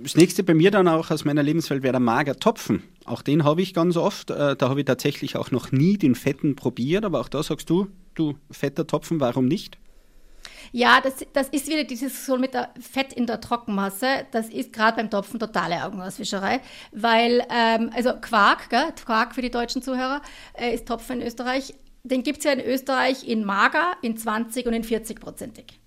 Das 0.00 0.16
nächste 0.16 0.44
bei 0.44 0.54
mir 0.54 0.70
dann 0.70 0.88
auch 0.88 1.10
aus 1.10 1.24
meiner 1.24 1.42
Lebenswelt 1.42 1.82
wäre 1.82 1.92
der 1.92 2.00
Magertopfen. 2.00 2.84
Auch 3.04 3.20
den 3.20 3.44
habe 3.44 3.62
ich 3.62 3.74
ganz 3.74 3.96
oft. 3.96 4.30
Äh, 4.30 4.56
da 4.56 4.68
habe 4.68 4.80
ich 4.80 4.86
tatsächlich 4.86 5.36
auch 5.36 5.50
noch 5.50 5.72
nie 5.72 5.98
den 5.98 6.14
fetten 6.14 6.56
probiert, 6.56 7.04
aber 7.04 7.20
auch 7.20 7.28
da 7.28 7.42
sagst 7.42 7.68
du, 7.68 7.88
du 8.14 8.36
fetter 8.50 8.86
Topfen, 8.86 9.20
warum 9.20 9.46
nicht? 9.46 9.76
Ja, 10.72 11.00
das, 11.00 11.24
das 11.32 11.48
ist 11.48 11.68
wieder 11.68 11.84
dieses 11.84 12.26
so 12.26 12.36
mit 12.36 12.54
der 12.54 12.70
Fett 12.80 13.12
in 13.12 13.26
der 13.26 13.40
Trockenmasse. 13.40 14.26
Das 14.30 14.48
ist 14.48 14.72
gerade 14.72 14.96
beim 14.96 15.10
Topfen 15.10 15.40
totale 15.40 15.84
Augenauswischerei, 15.84 16.60
weil, 16.92 17.44
ähm, 17.50 17.90
also 17.94 18.12
Quark, 18.14 18.70
gell? 18.70 18.92
Quark 19.04 19.34
für 19.34 19.42
die 19.42 19.50
deutschen 19.50 19.82
Zuhörer, 19.82 20.22
äh, 20.54 20.74
ist 20.74 20.86
Topfen 20.86 21.20
in 21.20 21.26
Österreich. 21.26 21.74
Den 22.04 22.22
gibt 22.22 22.38
es 22.38 22.44
ja 22.44 22.52
in 22.52 22.60
Österreich 22.60 23.26
in 23.26 23.44
mager, 23.44 23.92
in 24.02 24.16
20 24.16 24.66
und 24.66 24.74
in 24.74 24.84
40 24.84 25.20
prozentig. 25.20 25.78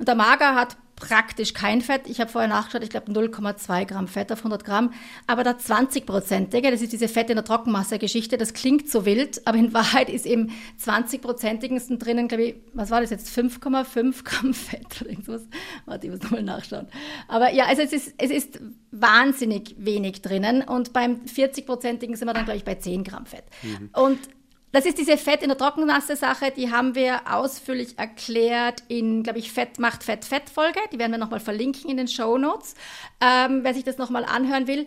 Und 0.00 0.08
der 0.08 0.14
Mager 0.14 0.54
hat 0.54 0.78
praktisch 0.96 1.52
kein 1.52 1.82
Fett. 1.82 2.02
Ich 2.06 2.20
habe 2.20 2.30
vorher 2.30 2.48
nachgeschaut, 2.48 2.82
ich 2.82 2.90
glaube 2.90 3.12
0,2 3.12 3.84
Gramm 3.84 4.08
Fett 4.08 4.32
auf 4.32 4.38
100 4.38 4.64
Gramm. 4.64 4.92
Aber 5.26 5.44
der 5.44 5.58
20-prozentige, 5.58 6.70
das 6.70 6.80
ist 6.80 6.92
diese 6.92 7.08
Fett 7.08 7.28
in 7.28 7.36
der 7.36 7.44
Trockenmasse-Geschichte, 7.44 8.38
das 8.38 8.54
klingt 8.54 8.88
so 8.88 9.04
wild, 9.04 9.46
aber 9.46 9.58
in 9.58 9.74
Wahrheit 9.74 10.08
ist 10.08 10.24
eben 10.24 10.52
20-prozentigen 10.82 11.98
drinnen, 11.98 12.28
glaube 12.28 12.44
ich, 12.44 12.54
was 12.72 12.90
war 12.90 13.02
das 13.02 13.10
jetzt, 13.10 13.36
5,5 13.36 14.24
Gramm 14.24 14.54
Fett 14.54 15.02
oder 15.02 15.10
irgendwas. 15.10 15.42
Warte, 15.84 16.06
ich 16.06 16.12
muss 16.12 16.22
nochmal 16.22 16.42
nachschauen. 16.44 16.86
Aber 17.28 17.52
ja, 17.52 17.66
also 17.66 17.82
es 17.82 17.92
ist, 17.92 18.14
es 18.16 18.30
ist 18.30 18.58
wahnsinnig 18.90 19.74
wenig 19.78 20.22
drinnen 20.22 20.62
und 20.62 20.94
beim 20.94 21.20
40-prozentigen 21.26 22.16
sind 22.16 22.26
wir 22.26 22.32
dann, 22.32 22.46
glaube 22.46 22.56
ich, 22.56 22.64
bei 22.64 22.76
10 22.76 23.04
Gramm 23.04 23.26
Fett. 23.26 23.44
Mhm. 23.62 23.90
Und 23.92 24.18
das 24.72 24.86
ist 24.86 24.98
diese 24.98 25.16
Fett 25.16 25.42
in 25.42 25.48
der 25.48 25.58
Trockenmasse-Sache, 25.58 26.52
die 26.56 26.70
haben 26.70 26.94
wir 26.94 27.22
ausführlich 27.32 27.98
erklärt 27.98 28.84
in, 28.86 29.24
glaube 29.24 29.40
ich, 29.40 29.52
Fett 29.52 29.80
macht 29.80 30.04
Fett 30.04 30.24
Fett 30.24 30.48
Folge. 30.48 30.78
Die 30.92 30.98
werden 30.98 31.10
wir 31.10 31.18
nochmal 31.18 31.40
verlinken 31.40 31.90
in 31.90 31.96
den 31.96 32.06
Show 32.06 32.38
Notes, 32.38 32.74
ähm, 33.20 33.60
wer 33.62 33.74
sich 33.74 33.82
das 33.82 33.98
nochmal 33.98 34.24
anhören 34.24 34.68
will. 34.68 34.86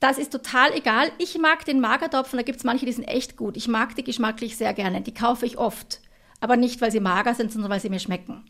Das 0.00 0.18
ist 0.18 0.32
total 0.32 0.72
egal. 0.74 1.12
Ich 1.18 1.38
mag 1.38 1.64
den 1.66 1.78
Magertopfen, 1.80 2.38
da 2.38 2.42
gibt 2.42 2.58
es 2.58 2.64
manche, 2.64 2.86
die 2.86 2.92
sind 2.92 3.04
echt 3.04 3.36
gut. 3.36 3.56
Ich 3.56 3.68
mag 3.68 3.94
die 3.94 4.02
geschmacklich 4.02 4.56
sehr 4.56 4.72
gerne. 4.74 5.02
Die 5.02 5.14
kaufe 5.14 5.46
ich 5.46 5.58
oft. 5.58 6.00
Aber 6.40 6.56
nicht, 6.56 6.80
weil 6.80 6.90
sie 6.90 7.00
mager 7.00 7.34
sind, 7.34 7.52
sondern 7.52 7.70
weil 7.70 7.80
sie 7.80 7.90
mir 7.90 8.00
schmecken. 8.00 8.44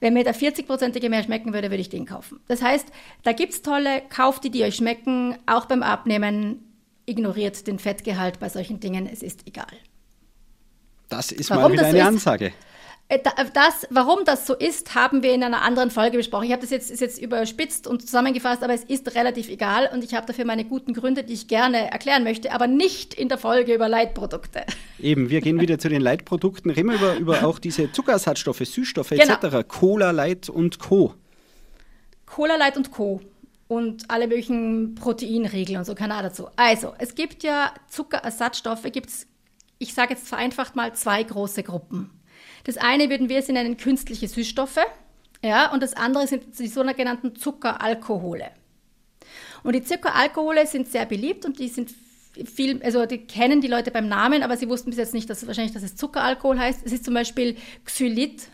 Wenn 0.00 0.14
mir 0.14 0.24
der 0.24 0.34
40-prozentige 0.34 1.08
mehr 1.08 1.22
schmecken 1.22 1.52
würde, 1.52 1.70
würde 1.70 1.80
ich 1.80 1.90
den 1.90 2.06
kaufen. 2.06 2.40
Das 2.48 2.62
heißt, 2.62 2.86
da 3.22 3.32
gibt 3.32 3.52
es 3.52 3.62
tolle, 3.62 4.02
kauft 4.08 4.44
die, 4.44 4.50
die 4.50 4.64
euch 4.64 4.76
schmecken, 4.76 5.38
auch 5.46 5.66
beim 5.66 5.82
Abnehmen 5.82 6.64
ignoriert 7.06 7.66
den 7.66 7.78
Fettgehalt 7.78 8.38
bei 8.40 8.48
solchen 8.48 8.80
Dingen, 8.80 9.08
es 9.10 9.22
ist 9.22 9.46
egal. 9.46 9.66
Das 11.08 11.32
ist 11.32 11.50
Warum 11.50 11.62
mal 11.64 11.72
wieder 11.72 11.82
eine 11.86 11.92
so 11.92 11.98
ist? 11.98 12.06
Ansage. 12.06 12.52
Äh, 13.08 13.20
da- 13.22 13.44
Das, 13.54 13.86
warum 13.90 14.24
das 14.24 14.44
so 14.48 14.54
ist, 14.54 14.96
haben 14.96 15.22
wir 15.22 15.32
in 15.32 15.44
einer 15.44 15.62
anderen 15.62 15.92
Folge 15.92 16.16
besprochen. 16.16 16.46
Ich 16.46 16.50
habe 16.50 16.62
das 16.62 16.70
jetzt, 16.70 16.90
ist 16.90 16.98
jetzt 17.00 17.22
überspitzt 17.22 17.86
und 17.86 18.02
zusammengefasst, 18.02 18.64
aber 18.64 18.74
es 18.74 18.82
ist 18.82 19.14
relativ 19.14 19.48
egal 19.48 19.88
und 19.92 20.02
ich 20.02 20.14
habe 20.14 20.26
dafür 20.26 20.44
meine 20.44 20.64
guten 20.64 20.92
Gründe, 20.92 21.22
die 21.22 21.34
ich 21.34 21.46
gerne 21.46 21.92
erklären 21.92 22.24
möchte, 22.24 22.50
aber 22.50 22.66
nicht 22.66 23.14
in 23.14 23.28
der 23.28 23.38
Folge 23.38 23.72
über 23.74 23.88
Leitprodukte. 23.88 24.64
Eben, 24.98 25.30
wir 25.30 25.40
gehen 25.40 25.60
wieder 25.60 25.78
zu 25.78 25.88
den 25.88 26.00
Leitprodukten, 26.02 26.72
reden 26.72 26.88
wir 26.88 26.96
über, 26.96 27.14
über 27.16 27.44
auch 27.46 27.60
diese 27.60 27.92
Zuckerersatzstoffe, 27.92 28.58
Süßstoffe 28.64 29.12
etc. 29.12 29.34
Genau. 29.42 29.62
Cola, 29.62 30.10
Light 30.10 30.48
und 30.48 30.80
Co. 30.80 31.14
Cola 32.26 32.56
Light 32.56 32.76
und 32.76 32.90
Co. 32.90 33.20
Und 33.68 34.10
alle 34.10 34.28
möglichen 34.28 34.94
Proteinriegel 34.94 35.76
und 35.76 35.84
so, 35.84 35.94
keine 35.94 36.14
Ahnung 36.14 36.30
dazu. 36.30 36.48
Also, 36.56 36.94
es 36.98 37.14
gibt 37.14 37.42
ja 37.42 37.72
Zuckerersatzstoffe, 37.88 38.84
gibt 38.92 39.08
es, 39.08 39.26
ich 39.78 39.92
sage 39.92 40.14
jetzt 40.14 40.28
vereinfacht 40.28 40.76
mal, 40.76 40.94
zwei 40.94 41.22
große 41.22 41.64
Gruppen. 41.64 42.10
Das 42.64 42.76
eine 42.76 43.10
würden 43.10 43.28
wir 43.28 43.38
es 43.38 43.48
nennen 43.48 43.76
künstliche 43.76 44.28
Süßstoffe, 44.28 44.78
ja, 45.44 45.72
und 45.72 45.82
das 45.82 45.94
andere 45.94 46.26
sind 46.26 46.58
die 46.58 46.68
sogenannten 46.68 47.36
Zuckeralkohole. 47.36 48.50
Und 49.62 49.74
die 49.74 49.82
Zuckeralkohole 49.82 50.66
sind 50.66 50.88
sehr 50.88 51.06
beliebt 51.06 51.44
und 51.44 51.58
die 51.58 51.68
sind 51.68 51.92
viel, 52.44 52.82
also 52.82 53.06
die 53.06 53.18
kennen 53.18 53.60
die 53.60 53.68
Leute 53.68 53.90
beim 53.90 54.08
Namen, 54.08 54.42
aber 54.42 54.56
sie 54.56 54.68
wussten 54.68 54.90
bis 54.90 54.98
jetzt 54.98 55.14
nicht, 55.14 55.28
dass 55.30 55.46
wahrscheinlich, 55.46 55.74
dass 55.74 55.82
es 55.82 55.96
Zuckeralkohol 55.96 56.58
heißt. 56.58 56.84
Es 56.84 56.92
ist 56.92 57.04
zum 57.04 57.14
Beispiel 57.14 57.56
Xylit, 57.84 58.48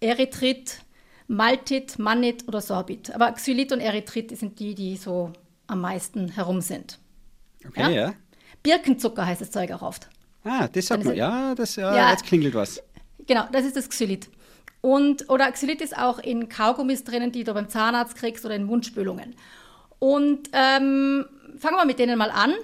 Erythrit, 0.00 0.80
Maltit, 1.28 1.98
Mannit 1.98 2.48
oder 2.48 2.60
Sorbit. 2.60 3.14
Aber 3.14 3.30
Xylit 3.32 3.72
und 3.72 3.80
Erythrit 3.80 4.36
sind 4.36 4.58
die, 4.58 4.74
die 4.74 4.96
so 4.96 5.32
am 5.66 5.80
meisten 5.82 6.28
herum 6.30 6.60
sind. 6.60 6.98
Okay, 7.66 7.80
Ja. 7.82 7.88
ja. 7.90 8.14
Birkenzucker 8.62 9.24
heißt 9.26 9.40
das 9.40 9.50
Zeug 9.50 9.70
auch 9.72 9.82
oft. 9.82 10.08
Ah, 10.44 10.66
das 10.68 10.86
sagt 10.86 11.04
man. 11.04 11.14
Ja, 11.14 11.54
das, 11.54 11.76
ja, 11.76 11.94
Ja. 11.94 12.10
jetzt 12.10 12.24
klingelt 12.24 12.54
was. 12.54 12.82
Genau, 13.26 13.44
das 13.52 13.64
ist 13.64 13.76
das 13.76 13.88
Xylit. 13.88 14.28
Und, 14.80 15.28
oder 15.28 15.50
Xylit 15.52 15.80
ist 15.82 15.96
auch 15.96 16.18
in 16.18 16.48
Kaugummis 16.48 17.04
drinnen, 17.04 17.30
die 17.32 17.44
du 17.44 17.52
beim 17.52 17.68
Zahnarzt 17.68 18.16
kriegst 18.16 18.44
oder 18.44 18.54
in 18.54 18.64
Mundspülungen. 18.64 19.34
Und 19.98 20.48
ähm, 20.52 21.26
fangen 21.58 21.76
wir 21.76 21.84
mit 21.84 21.98
denen 21.98 22.16
mal 22.16 22.30
an. 22.30 22.54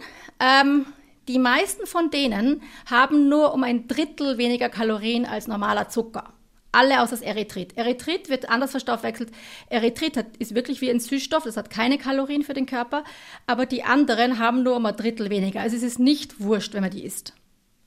Ähm, 0.41 0.87
die 1.29 1.39
meisten 1.39 1.87
von 1.87 2.11
denen 2.11 2.63
haben 2.87 3.29
nur 3.29 3.53
um 3.53 3.63
ein 3.65 3.89
Drittel 3.89 4.39
weniger 4.39 4.69
Kalorien 4.69 5.27
als 5.27 5.49
normaler 5.49 5.89
Zucker. 5.89 6.33
Alle 6.75 7.01
außer 7.01 7.13
das 7.13 7.21
Erythrit. 7.21 7.77
Erythrit 7.77 8.29
wird 8.29 8.51
anders 8.51 8.73
verstoffwechselt. 8.73 9.31
Erythrit 9.69 10.17
hat, 10.17 10.27
ist 10.39 10.55
wirklich 10.55 10.81
wie 10.81 10.91
ein 10.91 11.01
Süßstoff, 11.01 11.45
das 11.45 11.57
hat 11.57 11.71
keine 11.71 11.99
Kalorien 11.99 12.43
für 12.43 12.55
den 12.55 12.67
Körper, 12.67 13.05
aber 13.47 13.65
die 13.65 13.85
anderen 13.85 14.39
haben 14.39 14.63
nur 14.63 14.77
um 14.77 14.87
ein 14.87 14.97
Drittel 14.97 15.31
weniger. 15.31 15.61
Also 15.61 15.77
es 15.77 15.83
ist 15.83 15.99
nicht 15.99 16.41
wurscht, 16.41 16.75
wenn 16.75 16.83
man 16.83 16.91
die 16.91 17.05
isst. 17.05 17.35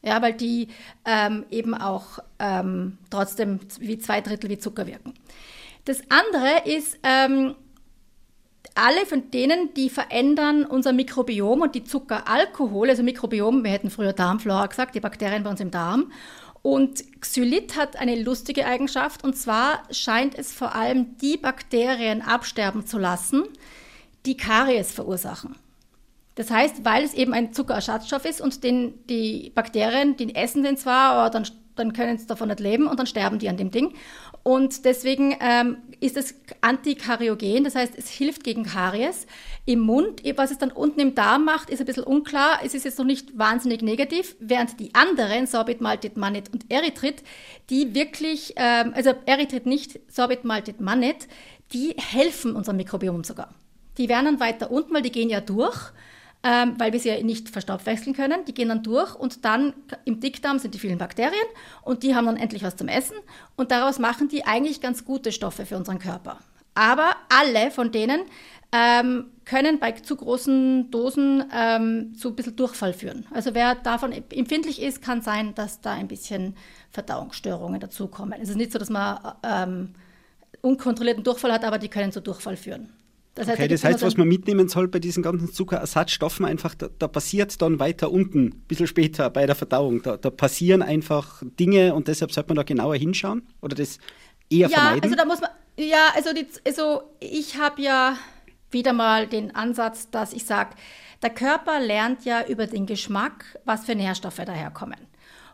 Ja, 0.04 0.22
weil 0.22 0.34
die 0.34 0.70
ähm, 1.06 1.46
eben 1.50 1.74
auch 1.74 2.20
ähm, 2.40 2.98
trotzdem 3.10 3.60
wie 3.80 3.98
zwei 3.98 4.22
Drittel 4.22 4.50
wie 4.50 4.58
Zucker 4.58 4.88
wirken. 4.88 5.14
Das 5.86 6.02
andere 6.10 6.70
ist, 6.70 6.98
ähm, 7.04 7.56
alle 8.78 9.06
von 9.06 9.32
denen, 9.32 9.74
die 9.74 9.90
verändern 9.90 10.64
unser 10.64 10.94
Mikrobiom 10.94 11.62
und 11.62 11.76
die 11.76 11.84
Zuckeralkohole, 11.84 12.92
also 12.92 13.04
Mikrobiom, 13.04 13.64
wir 13.64 13.72
hätten 13.72 13.90
früher 13.90 14.14
Darmflora 14.14 14.68
gesagt, 14.68 14.96
die 14.96 15.00
Bakterien 15.00 15.44
bei 15.44 15.50
uns 15.50 15.60
im 15.60 15.72
Darm. 15.72 16.12
Und 16.62 17.22
Xylit 17.22 17.76
hat 17.76 17.96
eine 17.98 18.22
lustige 18.22 18.66
Eigenschaft 18.66 19.24
und 19.24 19.36
zwar 19.36 19.84
scheint 19.92 20.38
es 20.38 20.52
vor 20.52 20.76
allem 20.76 21.18
die 21.18 21.38
Bakterien 21.38 22.22
absterben 22.22 22.86
zu 22.86 22.98
lassen, 22.98 23.44
die 24.26 24.38
Karies 24.38 24.92
verursachen. 24.92 25.56
Das 26.36 26.52
heißt, 26.52 26.86
weil 26.86 27.04
es 27.04 27.14
eben 27.14 27.34
ein 27.34 27.52
Zuckerersatzstoff 27.54 28.26
ist 28.26 28.42
und 28.42 28.64
den, 28.64 29.06
die 29.08 29.52
Bakterien, 29.56 30.18
die 30.18 30.36
essen 30.36 30.64
den 30.64 30.78
zwar, 30.78 31.14
aber 31.14 31.30
dann, 31.32 31.48
dann 31.78 31.94
können 31.94 32.18
sie 32.18 32.28
davon 32.28 32.50
nicht 32.50 32.60
leben 32.60 32.88
und 32.88 33.00
dann 33.00 33.08
sterben 33.08 33.40
die 33.40 33.50
an 33.50 33.58
dem 33.58 33.72
Ding. 33.72 33.94
Und 34.44 34.86
deswegen 34.86 35.36
ähm, 35.40 35.78
ist 36.00 36.18
es 36.18 36.36
antikariogen, 36.62 37.64
das 37.64 37.76
heißt, 37.76 37.94
es 37.98 38.10
hilft 38.10 38.44
gegen 38.44 38.64
Karies. 38.64 39.28
Im 39.66 39.80
Mund, 39.80 40.22
was 40.36 40.52
es 40.52 40.58
dann 40.58 40.72
unten 40.72 41.00
im 41.00 41.16
Darm 41.16 41.46
macht, 41.46 41.70
ist 41.70 41.80
ein 41.80 41.86
bisschen 41.86 42.04
unklar. 42.04 42.60
Es 42.64 42.74
ist 42.74 42.86
jetzt 42.86 42.98
noch 42.98 43.06
nicht 43.06 43.38
wahnsinnig 43.38 43.82
negativ, 43.82 44.36
während 44.40 44.80
die 44.80 44.96
anderen, 44.96 45.48
Sorbit, 45.48 45.82
Maltit, 45.82 46.18
Mannit 46.18 46.54
und 46.54 46.72
Erythrit, 46.72 47.24
die 47.70 47.94
wirklich, 47.94 48.54
ähm, 48.56 48.94
also 48.96 49.14
Erythrit 49.26 49.66
nicht, 49.66 50.00
Sorbit, 50.12 50.46
Maltit, 50.46 50.80
Mannit, 50.80 51.28
die 51.74 51.96
helfen 51.98 52.56
unserem 52.56 52.78
Mikrobiom 52.78 53.24
sogar. 53.24 53.50
Die 53.98 54.10
werden 54.10 54.26
dann 54.26 54.40
weiter 54.40 54.72
unten, 54.72 54.94
weil 54.94 55.02
die 55.02 55.12
gehen 55.12 55.30
ja 55.30 55.42
durch 55.42 55.92
ähm, 56.48 56.76
weil 56.78 56.94
wir 56.94 57.00
sie 57.00 57.10
ja 57.10 57.22
nicht 57.22 57.50
verstoffwechseln 57.50 58.16
können. 58.16 58.46
Die 58.46 58.54
gehen 58.54 58.70
dann 58.70 58.82
durch 58.82 59.14
und 59.16 59.44
dann 59.44 59.74
im 60.06 60.22
Dickdarm 60.22 60.60
sind 60.60 60.74
die 60.74 60.80
vielen 60.80 60.98
Bakterien 60.98 61.46
und 61.82 62.04
die 62.04 62.16
haben 62.16 62.26
dann 62.26 62.38
endlich 62.38 62.64
was 62.64 62.78
zum 62.78 62.88
Essen 62.88 63.18
und 63.58 63.72
daraus 63.72 64.00
machen 64.00 64.30
die 64.30 64.46
eigentlich 64.46 64.80
ganz 64.80 65.04
gute 65.04 65.34
Stoffe 65.34 65.66
für 65.66 65.76
unseren 65.76 66.00
Körper. 66.00 66.40
Aber 66.74 67.16
alle 67.28 67.70
von 67.70 67.92
denen 67.92 68.22
ähm, 68.72 69.32
können 69.44 69.80
bei 69.80 69.92
zu 69.92 70.16
großen 70.16 70.90
Dosen 70.90 71.44
ähm, 71.54 72.14
zu 72.16 72.30
ein 72.30 72.36
bisschen 72.36 72.56
Durchfall 72.56 72.94
führen. 72.94 73.26
Also 73.34 73.54
wer 73.54 73.76
davon 73.76 74.14
empfindlich 74.14 74.82
ist, 74.82 75.02
kann 75.02 75.22
sein, 75.22 75.54
dass 75.54 75.82
da 75.82 75.94
ein 75.94 76.08
bisschen 76.08 76.56
Verdauungsstörungen 76.92 77.82
dazukommen. 77.82 78.40
Es 78.42 78.50
ist 78.50 78.56
nicht 78.56 78.72
so, 78.72 78.80
dass 78.80 78.90
man 78.90 79.20
ähm, 79.44 79.96
unkontrollierten 80.62 81.26
Durchfall 81.26 81.52
hat, 81.52 81.66
aber 81.66 81.78
die 81.78 81.90
können 81.90 82.14
zu 82.14 82.22
Durchfall 82.22 82.56
führen. 82.56 82.94
Das 83.38 83.48
Okay, 83.48 83.68
da 83.68 83.68
das 83.68 83.84
heißt, 83.84 84.02
was 84.02 84.18
man 84.18 84.28
mitnehmen 84.28 84.68
soll 84.68 84.88
bei 84.88 84.98
diesen 84.98 85.22
ganzen 85.22 85.54
Zuckerersatzstoffen, 85.54 86.44
einfach, 86.44 86.74
da, 86.74 86.90
da 86.98 87.08
passiert 87.08 87.62
dann 87.62 87.80
weiter 87.80 88.12
unten, 88.12 88.48
ein 88.48 88.64
bisschen 88.68 88.88
später 88.88 89.30
bei 89.30 89.46
der 89.46 89.54
Verdauung. 89.54 90.02
Da, 90.02 90.18
da 90.18 90.32
passieren 90.32 90.82
einfach 90.82 91.44
Dinge 91.60 91.94
und 91.94 92.08
deshalb 92.08 92.32
sollte 92.32 92.50
man 92.50 92.56
da 92.56 92.64
genauer 92.64 92.96
hinschauen 92.96 93.44
oder 93.62 93.76
das 93.76 94.00
eher 94.50 94.70
ja, 94.70 94.80
vermeiden. 94.80 95.04
also 95.04 95.16
da 95.16 95.26
muss 95.26 95.40
man, 95.40 95.52
ja, 95.78 96.10
also, 96.16 96.34
die, 96.34 96.48
also 96.66 97.04
ich 97.20 97.58
habe 97.58 97.80
ja 97.80 98.18
wieder 98.72 98.92
mal 98.92 99.28
den 99.28 99.54
Ansatz, 99.54 100.10
dass 100.10 100.34
ich 100.34 100.44
sage, 100.44 100.72
der 101.22 101.30
Körper 101.30 101.80
lernt 101.80 102.26
ja 102.26 102.44
über 102.44 102.66
den 102.66 102.88
Geschmack, 102.88 103.60
was 103.66 103.86
für 103.86 103.94
Nährstoffe 103.94 104.38
daherkommen. 104.38 105.00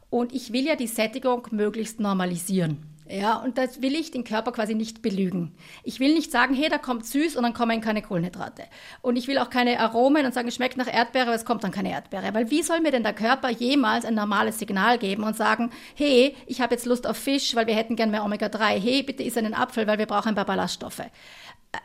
Und 0.10 0.34
ich 0.34 0.54
will 0.54 0.66
ja 0.66 0.78
die 0.78 0.88
Sättigung 0.88 1.48
möglichst 1.52 2.00
normalisieren. 2.00 2.93
Ja, 3.10 3.36
und 3.38 3.58
das 3.58 3.82
will 3.82 3.96
ich 3.96 4.12
den 4.12 4.24
Körper 4.24 4.54
quasi 4.54 4.76
nicht 4.76 5.02
belügen. 5.02 5.54
Ich 5.84 6.00
will 6.00 6.14
nicht 6.14 6.32
sagen, 6.32 6.54
hey, 6.54 6.70
da 6.70 6.78
kommt 6.78 7.06
süß 7.06 7.36
und 7.36 7.44
dann 7.44 7.54
kommen 7.54 7.82
keine 7.82 8.02
Kohlenhydrate. 8.02 8.64
Und 9.02 9.18
ich 9.18 9.28
will 9.28 9.38
auch 9.40 9.50
keine 9.50 9.80
Aromen 9.80 10.26
und 10.26 10.34
sagen, 10.34 10.48
es 10.48 10.56
schmeckt 10.56 10.78
nach 10.78 10.92
Erdbeere, 10.92 11.28
aber 11.28 11.36
es 11.36 11.44
kommt 11.44 11.64
dann 11.64 11.72
keine 11.72 11.92
Erdbeere. 11.92 12.34
Weil 12.34 12.50
wie 12.50 12.64
soll 12.64 12.80
mir 12.80 12.92
denn 12.92 13.04
der 13.04 13.14
Körper 13.14 13.50
jemals 13.50 14.06
ein 14.06 14.16
normales 14.16 14.58
Signal 14.60 14.98
geben 14.98 15.24
und 15.24 15.36
sagen, 15.36 15.70
hey, 15.96 16.36
ich 16.48 16.62
habe 16.62 16.76
jetzt 16.76 16.86
Lust 16.86 17.06
auf 17.06 17.18
Fisch, 17.18 17.56
weil 17.56 17.68
wir 17.68 17.76
hätten 17.76 17.98
gern 17.98 18.12
mehr 18.12 18.24
Omega-3. 18.24 18.80
Hey, 18.80 19.04
bitte 19.04 19.24
iss 19.24 19.38
einen 19.38 19.54
Apfel, 19.54 19.86
weil 19.86 19.98
wir 19.98 20.06
brauchen 20.06 20.30
ein 20.30 20.36
paar 20.36 20.46
Ballaststoffe 20.46 21.04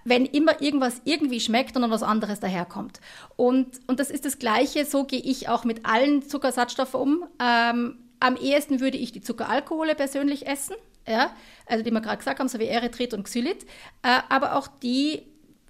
wenn 0.04 0.26
immer 0.26 0.60
irgendwas 0.60 1.00
irgendwie 1.04 1.40
schmeckt 1.40 1.74
und 1.76 1.82
dann 1.82 1.90
was 1.90 2.02
anderes 2.02 2.40
daherkommt. 2.40 3.00
Und, 3.36 3.80
und 3.86 4.00
das 4.00 4.10
ist 4.10 4.24
das 4.26 4.38
Gleiche, 4.38 4.84
so 4.84 5.04
gehe 5.04 5.20
ich 5.20 5.48
auch 5.48 5.64
mit 5.64 5.86
allen 5.86 6.22
Zuckersatzstoffen 6.22 7.00
um. 7.00 7.24
Ähm, 7.40 7.96
am 8.20 8.36
ehesten 8.36 8.80
würde 8.80 8.98
ich 8.98 9.12
die 9.12 9.20
Zuckeralkohole 9.20 9.94
persönlich 9.94 10.46
essen, 10.46 10.74
ja, 11.08 11.30
also 11.66 11.82
die 11.82 11.90
wir 11.90 12.00
gerade 12.00 12.18
gesagt 12.18 12.38
haben, 12.38 12.48
so 12.48 12.58
wie 12.58 12.66
Erythrit 12.66 13.14
und 13.14 13.24
Xylit, 13.24 13.64
äh, 14.02 14.20
aber 14.28 14.56
auch 14.56 14.68
die 14.68 15.22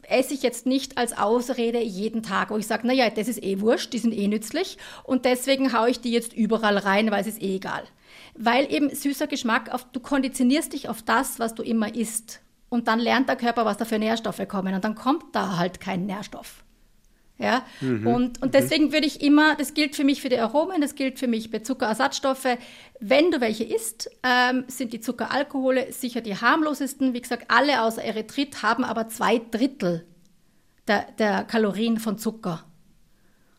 esse 0.08 0.34
ich 0.34 0.42
jetzt 0.42 0.66
nicht 0.66 0.96
als 0.96 1.16
Ausrede 1.16 1.80
jeden 1.80 2.22
Tag, 2.22 2.50
wo 2.50 2.56
ich 2.56 2.66
sage, 2.66 2.86
naja, 2.86 3.10
das 3.10 3.28
ist 3.28 3.42
eh 3.42 3.60
wurscht, 3.60 3.92
die 3.92 3.98
sind 3.98 4.12
eh 4.12 4.26
nützlich 4.26 4.78
und 5.04 5.24
deswegen 5.24 5.72
haue 5.78 5.90
ich 5.90 6.00
die 6.00 6.12
jetzt 6.12 6.32
überall 6.32 6.78
rein, 6.78 7.10
weil 7.10 7.20
es 7.20 7.26
ist 7.26 7.42
eh 7.42 7.56
egal. 7.56 7.84
Weil 8.34 8.72
eben 8.72 8.94
süßer 8.94 9.26
Geschmack, 9.26 9.72
auf, 9.72 9.84
du 9.92 10.00
konditionierst 10.00 10.72
dich 10.72 10.88
auf 10.88 11.02
das, 11.02 11.38
was 11.38 11.54
du 11.54 11.62
immer 11.62 11.94
isst. 11.94 12.40
Und 12.68 12.86
dann 12.86 13.00
lernt 13.00 13.28
der 13.28 13.36
Körper, 13.36 13.64
was 13.64 13.78
da 13.78 13.84
für 13.84 13.98
Nährstoffe 13.98 14.46
kommen. 14.46 14.74
Und 14.74 14.84
dann 14.84 14.94
kommt 14.94 15.34
da 15.34 15.56
halt 15.56 15.80
kein 15.80 16.06
Nährstoff. 16.06 16.64
Ja, 17.40 17.64
und, 17.80 18.42
und 18.42 18.54
deswegen 18.54 18.92
würde 18.92 19.06
ich 19.06 19.22
immer, 19.22 19.54
das 19.54 19.72
gilt 19.72 19.94
für 19.94 20.02
mich 20.02 20.20
für 20.20 20.28
die 20.28 20.40
Aromen, 20.40 20.80
das 20.80 20.96
gilt 20.96 21.20
für 21.20 21.28
mich 21.28 21.52
bei 21.52 21.60
Zuckerersatzstoffe. 21.60 22.58
Wenn 22.98 23.30
du 23.30 23.40
welche 23.40 23.62
isst, 23.62 24.10
ähm, 24.24 24.64
sind 24.66 24.92
die 24.92 25.00
Zuckeralkohole 25.00 25.92
sicher 25.92 26.20
die 26.20 26.34
harmlosesten. 26.34 27.14
Wie 27.14 27.20
gesagt, 27.20 27.44
alle 27.46 27.82
außer 27.82 28.02
Erythrit 28.02 28.64
haben 28.64 28.82
aber 28.82 29.08
zwei 29.08 29.40
Drittel 29.52 30.04
der, 30.88 31.06
der 31.18 31.44
Kalorien 31.44 32.00
von 32.00 32.18
Zucker. 32.18 32.64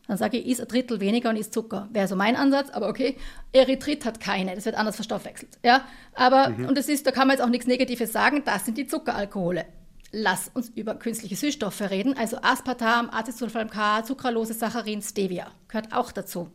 Dann 0.06 0.18
sage 0.18 0.36
ich, 0.36 0.46
iss 0.48 0.60
ein 0.60 0.68
Drittel 0.68 1.00
weniger 1.00 1.30
und 1.30 1.36
isst 1.36 1.54
Zucker. 1.54 1.88
Wäre 1.90 2.06
so 2.06 2.16
mein 2.16 2.36
Ansatz, 2.36 2.68
aber 2.70 2.88
okay. 2.88 3.16
Erythrit 3.52 4.04
hat 4.04 4.20
keine, 4.20 4.54
das 4.56 4.66
wird 4.66 4.74
anders 4.76 4.96
verstoffwechselt. 4.96 5.58
Ja, 5.64 5.86
aber, 6.14 6.48
und 6.68 6.76
das 6.76 6.88
ist, 6.88 7.06
da 7.06 7.12
kann 7.12 7.28
man 7.28 7.36
jetzt 7.36 7.44
auch 7.46 7.48
nichts 7.48 7.66
Negatives 7.66 8.12
sagen, 8.12 8.42
das 8.44 8.66
sind 8.66 8.76
die 8.76 8.86
Zuckeralkohole. 8.86 9.64
Lass 10.12 10.50
uns 10.52 10.70
über 10.74 10.94
künstliche 10.96 11.36
Süßstoffe 11.36 11.82
reden, 11.82 12.16
also 12.16 12.36
Aspartam, 12.42 13.10
Acesulfam-K, 13.10 14.04
Sucralose, 14.04 14.54
Saccharin, 14.54 15.02
Stevia. 15.02 15.46
Gehört 15.68 15.92
auch 15.92 16.10
dazu. 16.10 16.50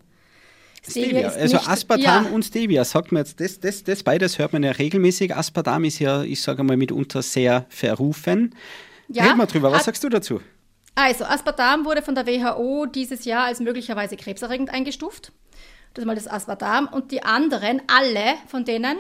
Stevia, 0.88 1.30
ist 1.30 1.38
also 1.38 1.58
nicht- 1.58 1.68
Aspartam 1.70 2.26
ja, 2.26 2.32
und 2.32 2.44
Stevia, 2.44 2.84
sagt 2.84 3.12
man 3.12 3.24
jetzt, 3.24 3.40
das, 3.40 3.60
das, 3.60 3.84
das 3.84 4.04
beides 4.04 4.38
hört 4.38 4.54
man 4.54 4.62
ja 4.62 4.72
regelmäßig. 4.72 5.36
Aspartam 5.36 5.84
ist 5.86 6.00
ja, 6.00 6.24
ich 6.24 6.42
sage 6.42 6.64
mal, 6.64 6.78
mitunter 6.78 7.22
sehr 7.22 7.66
verrufen. 7.70 8.54
Ja, 9.08 9.24
Reden 9.24 9.38
wir 9.38 9.46
drüber, 9.48 9.72
was 9.72 9.80
hat- 9.80 9.86
sagst 9.86 10.04
du 10.04 10.10
dazu? 10.10 10.42
Also, 10.94 11.26
Aspartam 11.26 11.86
wurde 11.86 12.02
von 12.02 12.16
der 12.16 12.26
WHO 12.28 12.86
dieses 12.86 13.26
Jahr 13.26 13.46
als 13.46 13.60
möglicherweise 13.60 14.16
krebserregend 14.16 14.70
eingestuft. 14.70 15.32
Das 15.94 16.04
ist 16.04 16.08
mal 16.08 16.16
das 16.16 16.28
Aspartam. 16.28 16.88
Und 16.88 17.12
die 17.12 17.24
anderen, 17.24 17.82
alle 17.88 18.36
von 18.48 18.64
denen, 18.66 18.98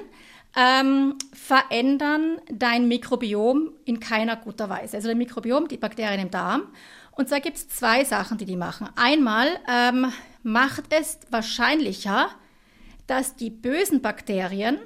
ähm, 0.55 1.15
verändern 1.33 2.39
dein 2.51 2.87
Mikrobiom 2.87 3.71
in 3.85 3.99
keiner 3.99 4.35
guter 4.37 4.69
Weise. 4.69 4.97
Also 4.97 5.09
dein 5.09 5.17
Mikrobiom, 5.17 5.67
die 5.67 5.77
Bakterien 5.77 6.21
im 6.21 6.31
Darm. 6.31 6.63
Und 7.11 7.29
zwar 7.29 7.39
gibt 7.39 7.57
es 7.57 7.67
zwei 7.69 8.03
Sachen, 8.03 8.37
die 8.37 8.45
die 8.45 8.57
machen. 8.57 8.89
Einmal 8.95 9.47
ähm, 9.69 10.11
macht 10.43 10.85
es 10.89 11.19
wahrscheinlicher, 11.29 12.29
dass 13.07 13.35
die 13.35 13.49
bösen 13.49 14.01
Bakterien 14.01 14.79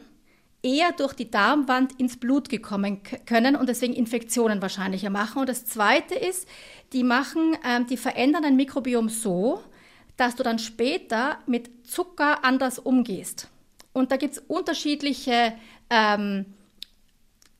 eher 0.61 0.91
durch 0.91 1.13
die 1.13 1.31
Darmwand 1.31 1.99
ins 1.99 2.17
Blut 2.17 2.49
gekommen 2.49 3.01
können 3.25 3.55
und 3.55 3.69
deswegen 3.69 3.93
Infektionen 3.93 4.61
wahrscheinlicher 4.61 5.09
machen. 5.09 5.39
Und 5.39 5.49
das 5.49 5.65
Zweite 5.65 6.15
ist, 6.15 6.47
die 6.93 7.03
machen, 7.03 7.57
ähm, 7.65 7.87
die 7.87 7.97
verändern 7.97 8.43
dein 8.43 8.55
Mikrobiom 8.55 9.09
so, 9.09 9.63
dass 10.17 10.35
du 10.35 10.43
dann 10.43 10.59
später 10.59 11.37
mit 11.45 11.87
Zucker 11.87 12.43
anders 12.43 12.77
umgehst. 12.77 13.47
Und 13.93 14.11
da 14.11 14.17
gibt 14.17 14.33
es 14.33 14.39
unterschiedliche, 14.47 15.53
ähm, 15.89 16.45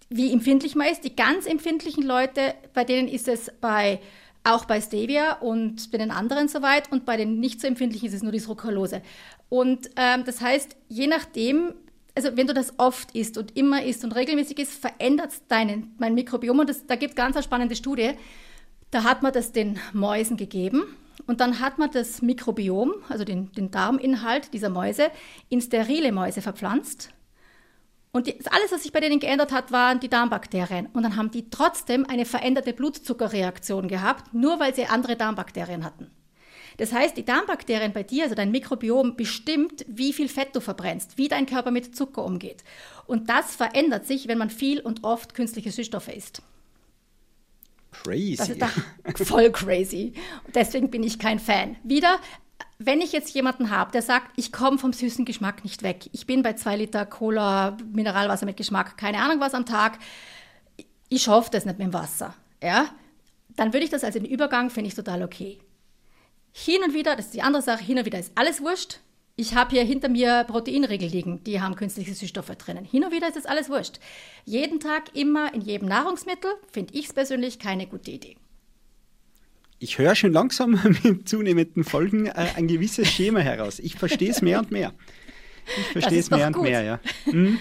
wie 0.09 0.31
empfindlich 0.31 0.75
man 0.75 0.87
ist. 0.87 1.03
Die 1.03 1.15
ganz 1.15 1.45
empfindlichen 1.45 2.03
Leute, 2.03 2.55
bei 2.73 2.83
denen 2.83 3.07
ist 3.07 3.27
es 3.27 3.51
bei 3.61 3.99
auch 4.43 4.65
bei 4.65 4.79
Stevia 4.79 5.33
und 5.33 5.91
bei 5.91 5.97
den 5.97 6.11
anderen 6.11 6.47
soweit 6.47 6.91
und 6.91 7.05
bei 7.05 7.17
den 7.17 7.39
nicht 7.39 7.59
so 7.59 7.67
empfindlichen 7.67 8.07
ist 8.07 8.15
es 8.15 8.23
nur 8.23 8.31
die 8.31 8.39
Sucralose. 8.39 9.01
Und 9.49 9.89
ähm, 9.95 10.23
das 10.25 10.41
heißt, 10.41 10.75
je 10.87 11.07
nachdem, 11.07 11.73
also 12.15 12.35
wenn 12.35 12.47
du 12.47 12.53
das 12.53 12.73
oft 12.77 13.13
isst 13.15 13.37
und 13.37 13.57
immer 13.57 13.83
isst 13.83 14.03
und 14.03 14.15
regelmäßig 14.15 14.59
isst, 14.59 14.73
verändert 14.73 15.31
es 15.31 15.41
dein 15.47 15.91
Mikrobiom. 15.99 16.59
Und 16.59 16.69
das, 16.69 16.85
da 16.87 16.95
gibt 16.95 17.11
es 17.11 17.15
ganz 17.15 17.35
eine 17.35 17.43
spannende 17.43 17.75
Studie. 17.75 18.11
Da 18.91 19.03
hat 19.03 19.21
man 19.23 19.33
das 19.33 19.51
den 19.51 19.79
Mäusen 19.93 20.37
gegeben 20.37 20.83
und 21.29 21.41
dann 21.41 21.59
hat 21.59 21.77
man 21.77 21.91
das 21.91 22.23
Mikrobiom, 22.23 22.91
also 23.07 23.23
den, 23.23 23.51
den 23.51 23.69
Darminhalt 23.69 24.51
dieser 24.51 24.69
Mäuse, 24.69 25.11
in 25.47 25.61
sterile 25.61 26.11
Mäuse 26.11 26.41
verpflanzt. 26.41 27.11
Und 28.11 28.25
die, 28.25 28.33
alles, 28.49 28.71
was 28.71 28.81
sich 28.81 28.91
bei 28.91 28.99
denen 28.99 29.19
geändert 29.19 29.51
hat, 29.51 29.71
waren 29.71 29.99
die 29.99 30.09
Darmbakterien. 30.09 30.87
Und 30.87 31.03
dann 31.03 31.17
haben 31.17 31.29
die 31.29 31.51
trotzdem 31.51 32.03
eine 32.09 32.25
veränderte 32.25 32.73
Blutzuckerreaktion 32.73 33.87
gehabt, 33.87 34.33
nur 34.33 34.59
weil 34.59 34.73
sie 34.73 34.87
andere 34.87 35.17
Darmbakterien 35.17 35.85
hatten. 35.85 36.09
Das 36.77 36.93
heißt, 36.93 37.15
die 37.15 37.25
Darmbakterien 37.25 37.93
bei 37.93 38.01
dir, 38.01 38.23
also 38.23 38.33
dein 38.33 38.49
Mikrobiom, 38.49 39.15
bestimmt, 39.15 39.85
wie 39.87 40.13
viel 40.13 40.29
Fett 40.29 40.55
du 40.55 40.61
verbrennst, 40.61 41.19
wie 41.19 41.27
dein 41.27 41.45
Körper 41.45 41.69
mit 41.69 41.95
Zucker 41.95 42.25
umgeht. 42.25 42.63
Und 43.05 43.29
das 43.29 43.55
verändert 43.55 44.07
sich, 44.07 44.27
wenn 44.27 44.39
man 44.39 44.49
viel 44.49 44.79
und 44.79 45.03
oft 45.03 45.35
künstliche 45.35 45.69
Süßstoffe 45.69 46.07
isst. 46.07 46.41
Crazy. 47.91 48.57
Das 48.57 49.27
voll 49.27 49.51
crazy. 49.51 50.13
Und 50.45 50.55
deswegen 50.55 50.89
bin 50.89 51.03
ich 51.03 51.19
kein 51.19 51.39
Fan. 51.39 51.75
Wieder, 51.83 52.19
wenn 52.77 53.01
ich 53.01 53.11
jetzt 53.11 53.33
jemanden 53.33 53.69
habe, 53.69 53.91
der 53.91 54.01
sagt, 54.01 54.31
ich 54.37 54.51
komme 54.51 54.77
vom 54.77 54.93
süßen 54.93 55.25
Geschmack 55.25 55.63
nicht 55.63 55.83
weg. 55.83 56.09
Ich 56.13 56.25
bin 56.25 56.43
bei 56.43 56.53
zwei 56.53 56.77
Liter 56.77 57.05
Cola, 57.05 57.77
Mineralwasser 57.91 58.45
mit 58.45 58.57
Geschmack, 58.57 58.97
keine 58.97 59.21
Ahnung 59.21 59.39
was 59.39 59.53
am 59.53 59.65
Tag. 59.65 59.99
Ich 61.09 61.27
hoffe 61.27 61.49
das 61.51 61.65
nicht 61.65 61.79
mit 61.79 61.87
dem 61.87 61.93
Wasser. 61.93 62.35
Ja? 62.63 62.89
Dann 63.49 63.73
würde 63.73 63.83
ich 63.83 63.91
das 63.91 64.03
als 64.03 64.15
einen 64.15 64.25
Übergang, 64.25 64.69
finde 64.69 64.87
ich 64.87 64.95
total 64.95 65.23
okay. 65.23 65.59
Hin 66.51 66.81
und 66.83 66.93
wieder, 66.93 67.15
das 67.15 67.25
ist 67.25 67.33
die 67.33 67.41
andere 67.41 67.61
Sache, 67.61 67.83
hin 67.83 67.97
und 67.97 68.05
wieder 68.05 68.19
ist 68.19 68.31
alles 68.35 68.61
wurscht. 68.61 68.99
Ich 69.39 69.55
habe 69.55 69.71
hier 69.71 69.85
hinter 69.85 70.09
mir 70.09 70.43
Proteinriegel 70.45 71.07
liegen, 71.07 71.41
die 71.45 71.61
haben 71.61 71.73
künstliche 71.77 72.13
Süßstoffe 72.13 72.53
drinnen. 72.57 72.83
Hin 72.83 73.05
und 73.05 73.13
wieder 73.13 73.29
ist 73.29 73.37
das 73.37 73.45
alles 73.45 73.69
wurscht. 73.69 73.97
Jeden 74.43 74.81
Tag, 74.81 75.15
immer, 75.15 75.53
in 75.53 75.61
jedem 75.61 75.87
Nahrungsmittel, 75.87 76.51
finde 76.69 76.93
ich 76.93 77.05
es 77.05 77.13
persönlich 77.13 77.57
keine 77.57 77.87
gute 77.87 78.11
Idee. 78.11 78.35
Ich 79.79 79.97
höre 79.97 80.15
schon 80.15 80.33
langsam 80.33 80.77
mit 81.03 81.29
zunehmenden 81.29 81.85
Folgen 81.85 82.25
äh, 82.25 82.33
ein 82.57 82.67
gewisses 82.67 83.07
Schema 83.07 83.39
heraus. 83.39 83.79
Ich 83.79 83.95
verstehe 83.95 84.29
es 84.29 84.41
mehr 84.41 84.59
und 84.59 84.71
mehr. 84.71 84.93
Ich 85.77 85.85
verstehe 85.93 86.19
es 86.19 86.29
mehr 86.29 86.47
und 86.47 86.61
mehr, 86.61 86.81
ja. 86.81 86.99
Mhm. 87.25 87.59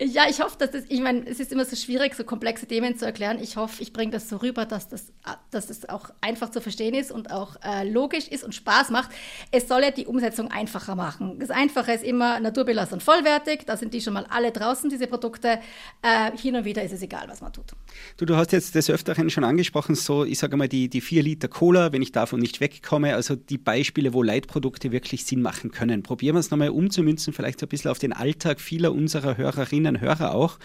Ja, 0.00 0.26
ich 0.30 0.40
hoffe, 0.40 0.56
dass 0.58 0.70
das, 0.70 0.84
ich 0.88 1.00
meine, 1.00 1.26
es 1.26 1.40
ist 1.40 1.50
immer 1.50 1.64
so 1.64 1.74
schwierig, 1.74 2.14
so 2.14 2.22
komplexe 2.22 2.66
Themen 2.66 2.96
zu 2.96 3.04
erklären. 3.04 3.40
Ich 3.42 3.56
hoffe, 3.56 3.82
ich 3.82 3.92
bringe 3.92 4.12
das 4.12 4.28
so 4.28 4.36
rüber, 4.36 4.64
dass 4.64 4.88
das, 4.88 5.12
dass 5.50 5.66
das 5.66 5.88
auch 5.88 6.10
einfach 6.20 6.52
zu 6.52 6.60
verstehen 6.60 6.94
ist 6.94 7.10
und 7.10 7.32
auch 7.32 7.56
äh, 7.64 7.88
logisch 7.88 8.28
ist 8.28 8.44
und 8.44 8.54
Spaß 8.54 8.90
macht. 8.90 9.10
Es 9.50 9.66
soll 9.66 9.82
ja 9.82 9.90
die 9.90 10.06
Umsetzung 10.06 10.52
einfacher 10.52 10.94
machen. 10.94 11.40
Das 11.40 11.50
Einfache 11.50 11.92
ist 11.92 12.04
immer 12.04 12.38
naturbelassen 12.38 12.94
und 12.94 13.02
vollwertig. 13.02 13.66
Da 13.66 13.76
sind 13.76 13.92
die 13.92 14.00
schon 14.00 14.12
mal 14.12 14.24
alle 14.30 14.52
draußen, 14.52 14.88
diese 14.88 15.08
Produkte. 15.08 15.58
Äh, 16.02 16.36
hin 16.38 16.54
und 16.54 16.64
wieder 16.64 16.84
ist 16.84 16.92
es 16.92 17.02
egal, 17.02 17.24
was 17.26 17.40
man 17.40 17.52
tut. 17.52 17.72
Du, 18.18 18.24
du 18.24 18.36
hast 18.36 18.52
jetzt 18.52 18.76
des 18.76 18.90
Öfteren 18.90 19.30
schon 19.30 19.42
angesprochen, 19.42 19.96
so, 19.96 20.24
ich 20.24 20.38
sage 20.38 20.56
mal, 20.56 20.68
die, 20.68 20.88
die 20.88 21.00
vier 21.00 21.24
Liter 21.24 21.48
Cola, 21.48 21.92
wenn 21.92 22.02
ich 22.02 22.12
davon 22.12 22.38
nicht 22.38 22.60
wegkomme, 22.60 23.16
also 23.16 23.34
die 23.34 23.58
Beispiele, 23.58 24.14
wo 24.14 24.22
Leitprodukte 24.22 24.92
wirklich 24.92 25.24
Sinn 25.24 25.42
machen 25.42 25.72
können. 25.72 26.04
Probieren 26.04 26.36
wir 26.36 26.40
es 26.40 26.52
nochmal 26.52 26.68
umzumünzen, 26.68 27.32
vielleicht 27.32 27.58
so 27.58 27.66
ein 27.66 27.68
bisschen 27.68 27.90
auf 27.90 27.98
den 27.98 28.12
Alltag 28.12 28.60
vieler 28.60 28.92
unserer 28.92 29.36
Hörerinnen 29.36 29.87
Hörerinnen, 29.88 30.00
Hörer 30.00 30.34
auch, 30.34 30.58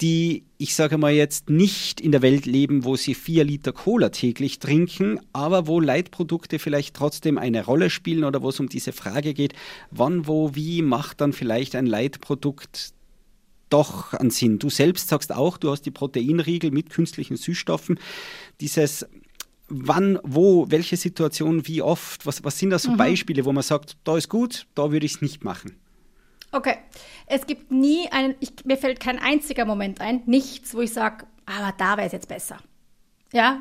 die, 0.00 0.44
ich 0.58 0.74
sage 0.74 0.98
mal 0.98 1.12
jetzt, 1.12 1.50
nicht 1.50 2.00
in 2.00 2.12
der 2.12 2.22
Welt 2.22 2.46
leben, 2.46 2.84
wo 2.84 2.96
sie 2.96 3.14
vier 3.14 3.44
Liter 3.44 3.72
Cola 3.72 4.10
täglich 4.10 4.58
trinken, 4.58 5.20
aber 5.32 5.66
wo 5.66 5.80
Leitprodukte 5.80 6.58
vielleicht 6.58 6.94
trotzdem 6.94 7.38
eine 7.38 7.64
Rolle 7.64 7.90
spielen 7.90 8.24
oder 8.24 8.42
wo 8.42 8.50
es 8.50 8.60
um 8.60 8.68
diese 8.68 8.92
Frage 8.92 9.34
geht, 9.34 9.54
wann, 9.90 10.26
wo, 10.26 10.54
wie 10.54 10.82
macht 10.82 11.20
dann 11.20 11.32
vielleicht 11.32 11.74
ein 11.74 11.86
Leitprodukt 11.86 12.92
doch 13.70 14.14
an 14.14 14.30
Sinn. 14.30 14.58
Du 14.58 14.70
selbst 14.70 15.08
sagst 15.08 15.32
auch, 15.32 15.58
du 15.58 15.70
hast 15.70 15.82
die 15.82 15.90
Proteinriegel 15.90 16.70
mit 16.70 16.88
künstlichen 16.90 17.36
Süßstoffen. 17.36 17.98
Dieses 18.60 19.06
wann, 19.68 20.18
wo, 20.22 20.70
welche 20.70 20.96
Situation, 20.96 21.66
wie 21.66 21.82
oft, 21.82 22.24
was, 22.24 22.42
was 22.44 22.58
sind 22.58 22.70
da 22.70 22.78
so 22.78 22.92
mhm. 22.92 22.96
Beispiele, 22.96 23.44
wo 23.44 23.52
man 23.52 23.62
sagt, 23.62 23.98
da 24.04 24.16
ist 24.16 24.30
gut, 24.30 24.66
da 24.74 24.90
würde 24.90 25.04
ich 25.04 25.16
es 25.16 25.20
nicht 25.20 25.44
machen? 25.44 25.76
Okay. 26.52 26.76
Es 27.26 27.46
gibt 27.46 27.70
nie 27.70 28.10
einen, 28.10 28.34
ich, 28.40 28.64
mir 28.64 28.78
fällt 28.78 29.00
kein 29.00 29.18
einziger 29.18 29.64
Moment 29.64 30.00
ein, 30.00 30.22
nichts, 30.26 30.74
wo 30.74 30.80
ich 30.80 30.92
sage, 30.92 31.26
aber 31.46 31.74
da 31.76 31.96
wäre 31.96 32.06
es 32.06 32.12
jetzt 32.12 32.28
besser. 32.28 32.58
Ja, 33.32 33.60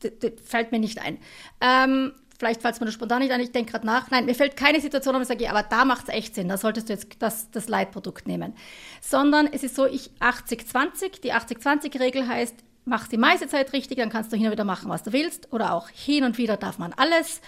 das, 0.00 0.12
das 0.20 0.32
fällt 0.44 0.72
mir 0.72 0.78
nicht 0.78 1.00
ein. 1.00 1.18
Ähm, 1.60 2.12
vielleicht 2.38 2.60
fällt 2.60 2.74
es 2.74 2.80
mir 2.80 2.86
nur 2.86 2.92
spontan 2.92 3.20
nicht 3.20 3.32
ein, 3.32 3.40
ich 3.40 3.52
denke 3.52 3.72
gerade 3.72 3.86
nach. 3.86 4.10
Nein, 4.10 4.26
mir 4.26 4.34
fällt 4.34 4.56
keine 4.56 4.80
Situation, 4.80 5.14
wo 5.14 5.20
ich 5.20 5.28
sage, 5.28 5.48
aber 5.48 5.62
da 5.62 5.84
macht 5.84 6.08
es 6.08 6.14
echt 6.14 6.34
Sinn, 6.34 6.48
da 6.48 6.58
solltest 6.58 6.88
du 6.88 6.92
jetzt 6.92 7.08
das, 7.20 7.50
das 7.50 7.68
Leitprodukt 7.68 8.26
nehmen. 8.26 8.54
Sondern 9.00 9.46
es 9.46 9.62
ist 9.62 9.74
so, 9.74 9.86
ich 9.86 10.10
80-20, 10.20 11.20
die 11.22 11.32
80-20-Regel 11.32 12.28
heißt, 12.28 12.56
mach 12.84 13.08
die 13.08 13.16
meiste 13.16 13.46
Zeit 13.48 13.72
richtig, 13.72 13.98
dann 13.98 14.10
kannst 14.10 14.32
du 14.32 14.36
hin 14.36 14.46
und 14.46 14.52
wieder 14.52 14.64
machen, 14.64 14.90
was 14.90 15.02
du 15.02 15.12
willst. 15.12 15.52
Oder 15.52 15.72
auch 15.72 15.88
hin 15.88 16.24
und 16.24 16.36
wieder 16.36 16.56
darf 16.56 16.78
man 16.78 16.92
alles. 16.92 17.40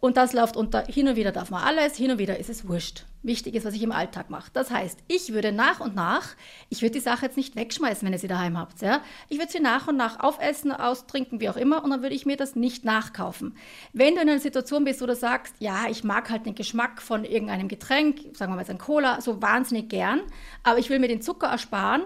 Und 0.00 0.16
das 0.16 0.32
läuft 0.32 0.56
unter, 0.56 0.84
hin 0.86 1.08
und 1.08 1.16
wieder 1.16 1.32
darf 1.32 1.50
man 1.50 1.62
alles, 1.62 1.96
hin 1.96 2.10
und 2.12 2.18
wieder 2.18 2.38
ist 2.38 2.50
es 2.50 2.68
wurscht. 2.68 3.04
Wichtig 3.22 3.56
ist, 3.56 3.64
was 3.64 3.74
ich 3.74 3.82
im 3.82 3.90
Alltag 3.90 4.30
mache. 4.30 4.50
Das 4.52 4.70
heißt, 4.70 5.00
ich 5.08 5.32
würde 5.32 5.50
nach 5.50 5.80
und 5.80 5.96
nach, 5.96 6.36
ich 6.68 6.82
würde 6.82 6.92
die 6.92 7.00
Sache 7.00 7.26
jetzt 7.26 7.36
nicht 7.36 7.56
wegschmeißen, 7.56 8.06
wenn 8.06 8.12
ihr 8.12 8.18
sie 8.18 8.28
daheim 8.28 8.56
habt. 8.56 8.80
Ja? 8.80 9.02
Ich 9.28 9.38
würde 9.38 9.50
sie 9.50 9.60
nach 9.60 9.88
und 9.88 9.96
nach 9.96 10.20
aufessen, 10.20 10.70
austrinken, 10.70 11.40
wie 11.40 11.48
auch 11.48 11.56
immer, 11.56 11.82
und 11.82 11.90
dann 11.90 12.02
würde 12.02 12.14
ich 12.14 12.26
mir 12.26 12.36
das 12.36 12.54
nicht 12.54 12.84
nachkaufen. 12.84 13.56
Wenn 13.92 14.14
du 14.14 14.22
in 14.22 14.28
einer 14.28 14.38
Situation 14.38 14.84
bist, 14.84 15.02
wo 15.02 15.06
du 15.06 15.16
sagst, 15.16 15.54
ja, 15.58 15.86
ich 15.90 16.04
mag 16.04 16.30
halt 16.30 16.46
den 16.46 16.54
Geschmack 16.54 17.02
von 17.02 17.24
irgendeinem 17.24 17.66
Getränk, 17.66 18.36
sagen 18.36 18.52
wir 18.52 18.56
mal 18.56 18.62
jetzt 18.62 18.70
ein 18.70 18.78
Cola, 18.78 19.20
so 19.20 19.42
wahnsinnig 19.42 19.88
gern, 19.88 20.20
aber 20.62 20.78
ich 20.78 20.88
will 20.88 21.00
mir 21.00 21.08
den 21.08 21.20
Zucker 21.20 21.48
ersparen, 21.48 22.02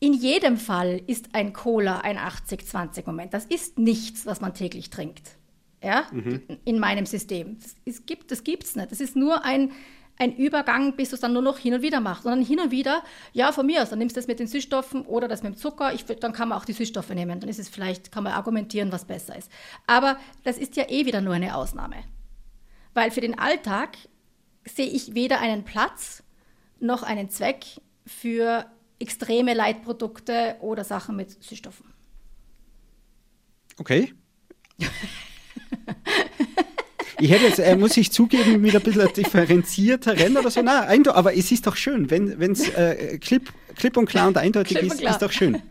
in 0.00 0.12
jedem 0.12 0.58
Fall 0.58 1.00
ist 1.06 1.34
ein 1.34 1.54
Cola 1.54 2.00
ein 2.00 2.18
80-20-Moment. 2.18 3.32
Das 3.32 3.46
ist 3.46 3.78
nichts, 3.78 4.26
was 4.26 4.42
man 4.42 4.52
täglich 4.52 4.90
trinkt 4.90 5.38
ja, 5.84 6.06
mhm. 6.10 6.40
in 6.64 6.78
meinem 6.78 7.06
System. 7.06 7.58
Das, 7.84 8.06
gibt 8.06 8.32
es 8.32 8.42
gibt's 8.42 8.74
nicht. 8.74 8.90
Das 8.90 9.00
ist 9.00 9.14
nur 9.14 9.44
ein, 9.44 9.72
ein 10.18 10.36
Übergang, 10.36 10.94
bis 10.94 11.10
du 11.10 11.16
es 11.16 11.20
dann 11.20 11.32
nur 11.32 11.42
noch 11.42 11.58
hin 11.58 11.74
und 11.74 11.82
wieder 11.82 12.00
machst. 12.00 12.24
Dann 12.24 12.42
hin 12.42 12.60
und 12.60 12.70
wieder, 12.70 13.02
ja, 13.32 13.52
von 13.52 13.66
mir 13.66 13.82
aus, 13.82 13.90
dann 13.90 13.98
nimmst 13.98 14.16
du 14.16 14.20
das 14.20 14.28
mit 14.28 14.38
den 14.38 14.46
Süßstoffen 14.46 15.02
oder 15.02 15.28
das 15.28 15.42
mit 15.42 15.54
dem 15.54 15.56
Zucker. 15.56 15.92
Ich, 15.92 16.04
dann 16.04 16.32
kann 16.32 16.48
man 16.48 16.58
auch 16.58 16.64
die 16.64 16.72
Süßstoffe 16.72 17.10
nehmen. 17.10 17.40
Dann 17.40 17.48
ist 17.48 17.58
es 17.58 17.68
vielleicht, 17.68 18.12
kann 18.12 18.24
man 18.24 18.32
argumentieren, 18.32 18.92
was 18.92 19.04
besser 19.04 19.36
ist. 19.36 19.50
Aber 19.86 20.16
das 20.44 20.58
ist 20.58 20.76
ja 20.76 20.88
eh 20.88 21.06
wieder 21.06 21.20
nur 21.20 21.34
eine 21.34 21.56
Ausnahme. 21.56 21.96
Weil 22.94 23.10
für 23.10 23.20
den 23.20 23.38
Alltag 23.38 23.96
sehe 24.64 24.86
ich 24.86 25.14
weder 25.14 25.40
einen 25.40 25.64
Platz 25.64 26.22
noch 26.78 27.02
einen 27.02 27.28
Zweck 27.28 27.64
für 28.06 28.66
extreme 28.98 29.54
Leitprodukte 29.54 30.56
oder 30.60 30.84
Sachen 30.84 31.16
mit 31.16 31.42
Süßstoffen. 31.42 31.92
Okay. 33.78 34.14
Ich 37.24 37.30
hätte 37.30 37.46
jetzt, 37.46 37.58
äh, 37.58 37.74
muss 37.74 37.96
ich 37.96 38.12
zugeben, 38.12 38.60
mit 38.60 38.76
ein 38.76 38.82
bisschen 38.82 39.10
differenzierter 39.10 40.18
Rennen 40.18 40.36
oder 40.36 40.50
so. 40.50 40.60
Nein, 40.60 41.08
aber 41.08 41.34
es 41.34 41.50
ist 41.52 41.66
doch 41.66 41.74
schön, 41.74 42.10
wenn 42.10 42.52
es 42.52 42.68
äh, 42.68 43.16
klipp, 43.16 43.50
klipp 43.76 43.96
und 43.96 44.04
klar 44.04 44.28
und 44.28 44.36
eindeutig 44.36 44.76
ist, 44.76 44.98
klar. 44.98 45.12
ist 45.12 45.22
doch 45.22 45.32
schön. 45.32 45.62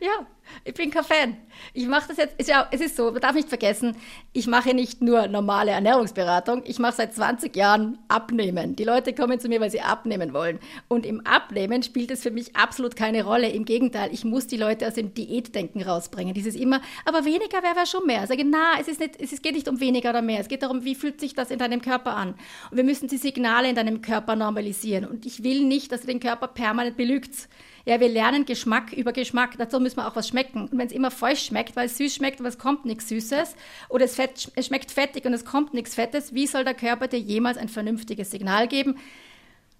Ja, 0.00 0.26
ich 0.64 0.74
bin 0.74 0.90
kein 0.90 1.04
Fan. 1.04 1.36
Ich 1.74 1.86
mache 1.86 2.08
das 2.08 2.16
jetzt, 2.16 2.48
ja, 2.48 2.68
es 2.70 2.80
ist 2.80 2.96
so, 2.96 3.10
man 3.10 3.20
darf 3.20 3.34
nicht 3.34 3.48
vergessen, 3.48 3.96
ich 4.32 4.46
mache 4.46 4.74
nicht 4.74 5.02
nur 5.02 5.26
normale 5.28 5.70
Ernährungsberatung, 5.70 6.62
ich 6.64 6.78
mache 6.78 6.96
seit 6.96 7.14
20 7.14 7.54
Jahren 7.56 7.98
Abnehmen. 8.08 8.76
Die 8.76 8.84
Leute 8.84 9.12
kommen 9.12 9.40
zu 9.40 9.48
mir, 9.48 9.60
weil 9.60 9.70
sie 9.70 9.80
abnehmen 9.80 10.32
wollen. 10.32 10.58
Und 10.88 11.06
im 11.06 11.26
Abnehmen 11.26 11.82
spielt 11.82 12.10
es 12.10 12.22
für 12.22 12.30
mich 12.30 12.56
absolut 12.56 12.96
keine 12.96 13.24
Rolle. 13.24 13.48
Im 13.48 13.64
Gegenteil, 13.64 14.10
ich 14.12 14.24
muss 14.24 14.46
die 14.46 14.56
Leute 14.56 14.86
aus 14.86 14.94
dem 14.94 15.14
Diätdenken 15.14 15.82
rausbringen. 15.82 16.34
Dieses 16.34 16.54
immer, 16.54 16.80
aber 17.04 17.24
weniger 17.24 17.62
wäre 17.62 17.86
schon 17.86 18.06
mehr. 18.06 18.22
Ich 18.22 18.28
sage, 18.28 18.44
na, 18.44 18.74
es, 18.80 18.88
ist 18.88 19.00
nicht, 19.00 19.20
es 19.20 19.42
geht 19.42 19.54
nicht 19.54 19.68
um 19.68 19.80
weniger 19.80 20.10
oder 20.10 20.22
mehr. 20.22 20.40
Es 20.40 20.48
geht 20.48 20.62
darum, 20.62 20.84
wie 20.84 20.94
fühlt 20.94 21.20
sich 21.20 21.34
das 21.34 21.50
in 21.50 21.58
deinem 21.58 21.82
Körper 21.82 22.16
an. 22.16 22.34
Und 22.70 22.76
wir 22.76 22.84
müssen 22.84 23.08
die 23.08 23.16
Signale 23.16 23.68
in 23.68 23.74
deinem 23.74 24.02
Körper 24.02 24.36
normalisieren. 24.36 25.04
Und 25.04 25.26
ich 25.26 25.42
will 25.42 25.64
nicht, 25.64 25.92
dass 25.92 26.02
du 26.02 26.06
den 26.06 26.20
Körper 26.20 26.48
permanent 26.48 26.96
belügt. 26.96 27.48
Ja, 27.84 28.00
wir 28.00 28.08
lernen 28.08 28.44
Geschmack 28.44 28.92
über 28.92 29.12
Geschmack. 29.12 29.56
Dazu 29.58 29.80
müssen 29.80 29.96
wir 29.96 30.06
auch 30.06 30.16
was 30.16 30.28
schmecken. 30.28 30.62
Und 30.62 30.78
wenn 30.78 30.86
es 30.86 30.92
immer 30.92 31.10
falsch 31.10 31.46
schmeckt, 31.46 31.76
weil 31.76 31.86
es 31.86 31.96
süß 31.96 32.14
schmeckt, 32.14 32.40
aber 32.40 32.48
es 32.48 32.58
kommt 32.58 32.84
nichts 32.84 33.08
Süßes, 33.08 33.56
oder 33.88 34.04
es, 34.04 34.14
fett, 34.14 34.50
es 34.54 34.66
schmeckt 34.66 34.90
fettig 34.90 35.24
und 35.24 35.32
es 35.32 35.44
kommt 35.44 35.74
nichts 35.74 35.94
Fettes, 35.94 36.34
wie 36.34 36.46
soll 36.46 36.64
der 36.64 36.74
Körper 36.74 37.08
dir 37.08 37.18
jemals 37.18 37.56
ein 37.58 37.68
vernünftiges 37.68 38.30
Signal 38.30 38.68
geben? 38.68 38.98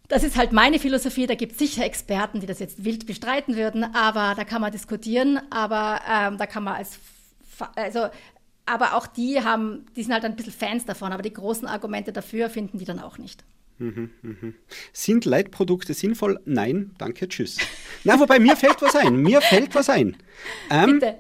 Das 0.09 0.25
ist 0.25 0.37
halt 0.37 0.53
meine 0.53 0.79
Philosophie. 0.79 1.27
Da 1.27 1.37
gibt 1.37 1.53
es 1.53 1.59
sicher 1.59 1.85
Experten, 1.85 2.41
die 2.41 2.47
das 2.47 2.59
jetzt 2.59 2.85
wild 2.85 3.07
bestreiten 3.07 3.55
würden, 3.55 3.85
aber 3.95 4.35
da 4.35 4.45
kann 4.45 4.61
man 4.61 4.73
diskutieren. 4.73 5.41
Aber 5.51 6.01
ähm, 6.11 6.37
da 6.37 6.47
kann 6.47 6.65
man 6.65 6.75
als, 6.75 6.99
also, 7.77 8.09
aber 8.67 8.95
auch 8.95 9.07
die 9.07 9.45
haben, 9.45 9.87
die 9.95 10.03
sind 10.03 10.13
halt 10.13 10.25
ein 10.25 10.35
bisschen 10.35 10.53
Fans 10.53 10.85
davon. 10.85 11.13
Aber 11.13 11.23
die 11.23 11.33
großen 11.33 11.69
Argumente 11.69 12.13
dafür 12.13 12.51
finden 12.51 12.79
die 12.79 12.85
dann 12.85 12.99
auch 12.99 13.19
nicht. 13.19 13.45
Mhm, 13.81 14.11
mhm. 14.21 14.55
Sind 14.93 15.25
Leitprodukte 15.25 15.95
sinnvoll? 15.95 16.39
Nein, 16.45 16.91
danke, 16.99 17.29
tschüss. 17.29 17.57
Na, 18.05 18.21
wobei 18.21 18.39
mir 18.39 18.55
fällt 18.55 18.83
was 18.83 18.95
ein. 18.95 19.17
Mir 19.17 19.41
fällt 19.41 19.75
was 19.75 19.89
ein. 19.89 20.17
Ähm, 20.71 21.01
Bitte. 21.01 21.17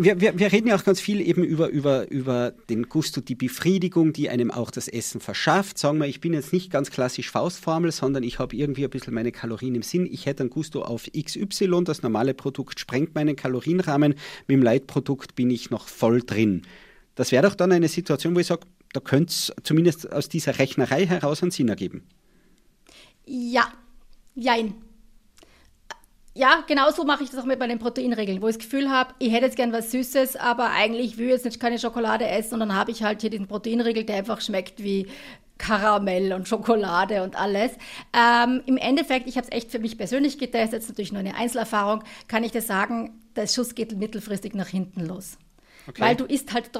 Wir, 0.00 0.20
wir, 0.20 0.38
wir, 0.38 0.52
reden 0.52 0.68
ja 0.68 0.76
auch 0.76 0.84
ganz 0.84 1.00
viel 1.00 1.20
eben 1.20 1.42
über, 1.42 1.70
über, 1.70 2.08
über 2.08 2.52
den 2.70 2.88
Gusto, 2.88 3.20
die 3.20 3.34
Befriedigung, 3.34 4.12
die 4.12 4.28
einem 4.28 4.52
auch 4.52 4.70
das 4.70 4.86
Essen 4.86 5.20
verschafft. 5.20 5.76
Sagen 5.76 5.98
wir, 5.98 6.06
ich 6.06 6.20
bin 6.20 6.34
jetzt 6.34 6.52
nicht 6.52 6.70
ganz 6.70 6.90
klassisch 6.90 7.30
Faustformel, 7.30 7.90
sondern 7.90 8.22
ich 8.22 8.38
habe 8.38 8.54
irgendwie 8.54 8.84
ein 8.84 8.90
bisschen 8.90 9.14
meine 9.14 9.32
Kalorien 9.32 9.74
im 9.74 9.82
Sinn. 9.82 10.06
Ich 10.08 10.26
hätte 10.26 10.44
ein 10.44 10.50
Gusto 10.50 10.82
auf 10.82 11.08
XY, 11.12 11.82
das 11.84 12.02
normale 12.02 12.34
Produkt 12.34 12.78
sprengt 12.78 13.16
meinen 13.16 13.34
Kalorienrahmen, 13.34 14.14
mit 14.46 14.54
dem 14.56 14.62
Leitprodukt 14.62 15.34
bin 15.34 15.50
ich 15.50 15.70
noch 15.70 15.88
voll 15.88 16.20
drin. 16.20 16.62
Das 17.16 17.32
wäre 17.32 17.48
doch 17.48 17.56
dann 17.56 17.72
eine 17.72 17.88
Situation, 17.88 18.36
wo 18.36 18.38
ich 18.38 18.46
sage, 18.46 18.68
da 18.92 19.00
könnte 19.00 19.30
es 19.30 19.52
zumindest 19.62 20.12
aus 20.12 20.28
dieser 20.28 20.58
Rechnerei 20.58 21.06
heraus 21.06 21.42
einen 21.42 21.50
Sinn 21.50 21.68
ergeben. 21.68 22.06
Ja, 23.26 23.72
jein. 24.34 24.74
Ja, 26.34 26.62
genau 26.68 26.90
so 26.92 27.04
mache 27.04 27.24
ich 27.24 27.30
das 27.30 27.40
auch 27.40 27.46
mit 27.46 27.58
meinen 27.58 27.80
Proteinregeln, 27.80 28.40
wo 28.40 28.48
ich 28.48 28.56
das 28.56 28.64
Gefühl 28.64 28.90
habe, 28.90 29.12
ich 29.18 29.32
hätte 29.32 29.46
jetzt 29.46 29.56
gern 29.56 29.72
was 29.72 29.90
Süßes, 29.90 30.36
aber 30.36 30.70
eigentlich 30.70 31.18
will 31.18 31.26
ich 31.26 31.32
jetzt 31.32 31.44
nicht 31.44 31.58
keine 31.58 31.80
Schokolade 31.80 32.28
essen 32.28 32.54
und 32.54 32.60
dann 32.60 32.74
habe 32.74 32.92
ich 32.92 33.02
halt 33.02 33.22
hier 33.22 33.30
diesen 33.30 33.48
Proteinriegel, 33.48 34.04
der 34.04 34.18
einfach 34.18 34.40
schmeckt 34.40 34.80
wie 34.82 35.08
Karamell 35.58 36.32
und 36.32 36.46
Schokolade 36.46 37.24
und 37.24 37.34
alles. 37.34 37.72
Ähm, 38.16 38.62
Im 38.66 38.76
Endeffekt, 38.76 39.26
ich 39.26 39.36
habe 39.36 39.48
es 39.48 39.52
echt 39.52 39.72
für 39.72 39.80
mich 39.80 39.98
persönlich 39.98 40.38
getestet, 40.38 40.74
jetzt 40.74 40.88
natürlich 40.88 41.10
nur 41.10 41.20
eine 41.20 41.34
Einzelerfahrung, 41.34 42.04
kann 42.28 42.44
ich 42.44 42.52
dir 42.52 42.62
sagen, 42.62 43.20
der 43.34 43.48
Schuss 43.48 43.74
geht 43.74 43.98
mittelfristig 43.98 44.54
nach 44.54 44.68
hinten 44.68 45.06
los. 45.06 45.38
Okay. 45.88 46.02
Weil 46.02 46.16
du 46.16 46.24
isst 46.26 46.52
halt, 46.52 46.70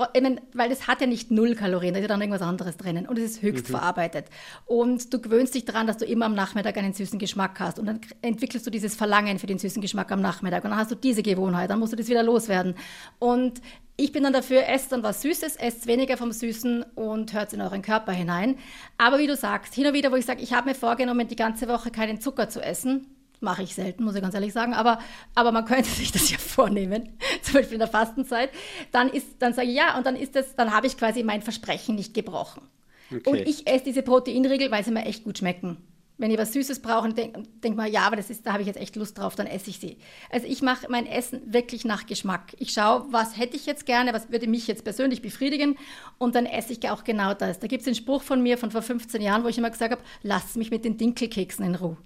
weil 0.52 0.68
das 0.68 0.86
hat 0.86 1.00
ja 1.00 1.06
nicht 1.06 1.30
null 1.30 1.54
Kalorien, 1.54 1.94
da 1.94 1.98
ist 1.98 2.04
ja 2.04 2.08
dann 2.08 2.20
irgendwas 2.20 2.42
anderes 2.42 2.76
drinnen 2.76 3.06
und 3.06 3.18
es 3.18 3.32
ist 3.32 3.42
höchst 3.42 3.68
mhm. 3.68 3.72
verarbeitet. 3.72 4.26
Und 4.66 5.12
du 5.14 5.20
gewöhnst 5.20 5.54
dich 5.54 5.64
daran, 5.64 5.86
dass 5.86 5.96
du 5.96 6.04
immer 6.04 6.26
am 6.26 6.34
Nachmittag 6.34 6.76
einen 6.76 6.92
süßen 6.92 7.18
Geschmack 7.18 7.58
hast 7.58 7.78
und 7.78 7.86
dann 7.86 8.00
entwickelst 8.20 8.66
du 8.66 8.70
dieses 8.70 8.94
Verlangen 8.94 9.38
für 9.38 9.46
den 9.46 9.58
süßen 9.58 9.80
Geschmack 9.80 10.12
am 10.12 10.20
Nachmittag 10.20 10.64
und 10.64 10.70
dann 10.70 10.78
hast 10.78 10.90
du 10.90 10.94
diese 10.94 11.22
Gewohnheit, 11.22 11.70
dann 11.70 11.78
musst 11.78 11.92
du 11.92 11.96
das 11.96 12.08
wieder 12.08 12.22
loswerden. 12.22 12.74
Und 13.18 13.62
ich 13.96 14.12
bin 14.12 14.22
dann 14.22 14.32
dafür, 14.32 14.68
esst 14.68 14.92
dann 14.92 15.02
was 15.02 15.22
Süßes, 15.22 15.56
esst 15.56 15.86
weniger 15.86 16.16
vom 16.16 16.30
Süßen 16.30 16.84
und 16.94 17.32
hört 17.32 17.52
in 17.52 17.62
euren 17.62 17.82
Körper 17.82 18.12
hinein. 18.12 18.56
Aber 18.98 19.18
wie 19.18 19.26
du 19.26 19.36
sagst, 19.36 19.74
hin 19.74 19.86
und 19.86 19.94
wieder, 19.94 20.12
wo 20.12 20.16
ich 20.16 20.26
sage, 20.26 20.42
ich 20.42 20.52
habe 20.52 20.68
mir 20.68 20.74
vorgenommen, 20.74 21.26
die 21.26 21.34
ganze 21.34 21.66
Woche 21.66 21.90
keinen 21.90 22.20
Zucker 22.20 22.48
zu 22.48 22.60
essen, 22.60 23.06
Mache 23.40 23.62
ich 23.62 23.74
selten, 23.74 24.04
muss 24.04 24.16
ich 24.16 24.22
ganz 24.22 24.34
ehrlich 24.34 24.52
sagen, 24.52 24.74
aber, 24.74 24.98
aber 25.34 25.52
man 25.52 25.64
könnte 25.64 25.88
sich 25.88 26.12
das 26.12 26.30
ja 26.30 26.38
vornehmen, 26.38 27.10
zum 27.42 27.54
Beispiel 27.54 27.74
in 27.74 27.80
der 27.80 27.88
Fastenzeit. 27.88 28.50
Dann, 28.92 29.08
ist, 29.08 29.26
dann 29.38 29.54
sage 29.54 29.68
ich 29.68 29.76
ja, 29.76 29.96
und 29.96 30.06
dann 30.06 30.16
ist 30.16 30.34
das, 30.34 30.54
dann 30.56 30.72
habe 30.72 30.86
ich 30.86 30.96
quasi 30.96 31.22
mein 31.22 31.42
Versprechen 31.42 31.94
nicht 31.94 32.14
gebrochen. 32.14 32.62
Okay. 33.10 33.30
Und 33.30 33.36
ich 33.48 33.66
esse 33.66 33.84
diese 33.84 34.02
Proteinriegel, 34.02 34.70
weil 34.70 34.84
sie 34.84 34.90
mir 34.90 35.04
echt 35.04 35.24
gut 35.24 35.38
schmecken. 35.38 35.78
Wenn 36.20 36.32
ich 36.32 36.38
was 36.38 36.52
Süßes 36.52 36.80
brauche, 36.80 37.14
denke 37.14 37.44
denk 37.62 37.76
mal, 37.76 37.88
ja, 37.88 38.02
aber 38.02 38.16
das 38.16 38.28
ist, 38.28 38.44
da 38.44 38.52
habe 38.52 38.62
ich 38.62 38.66
jetzt 38.66 38.80
echt 38.80 38.96
Lust 38.96 39.16
drauf, 39.16 39.36
dann 39.36 39.46
esse 39.46 39.70
ich 39.70 39.78
sie. 39.78 39.98
Also 40.30 40.48
ich 40.48 40.62
mache 40.62 40.88
mein 40.90 41.06
Essen 41.06 41.40
wirklich 41.46 41.84
nach 41.84 42.06
Geschmack. 42.06 42.56
Ich 42.58 42.72
schaue, 42.72 43.06
was 43.12 43.38
hätte 43.38 43.54
ich 43.54 43.66
jetzt 43.66 43.86
gerne, 43.86 44.12
was 44.12 44.28
würde 44.32 44.48
mich 44.48 44.66
jetzt 44.66 44.82
persönlich 44.82 45.22
befriedigen 45.22 45.78
und 46.18 46.34
dann 46.34 46.44
esse 46.44 46.72
ich 46.72 46.90
auch 46.90 47.04
genau 47.04 47.34
das. 47.34 47.60
Da 47.60 47.68
gibt 47.68 47.82
es 47.82 47.86
einen 47.86 47.94
Spruch 47.94 48.22
von 48.22 48.42
mir 48.42 48.58
von 48.58 48.72
vor 48.72 48.82
15 48.82 49.22
Jahren, 49.22 49.44
wo 49.44 49.48
ich 49.48 49.58
immer 49.58 49.70
gesagt 49.70 49.92
habe, 49.92 50.02
lass 50.24 50.56
mich 50.56 50.72
mit 50.72 50.84
den 50.84 50.96
Dinkelkeksen 50.96 51.64
in 51.64 51.76
Ruhe. 51.76 51.96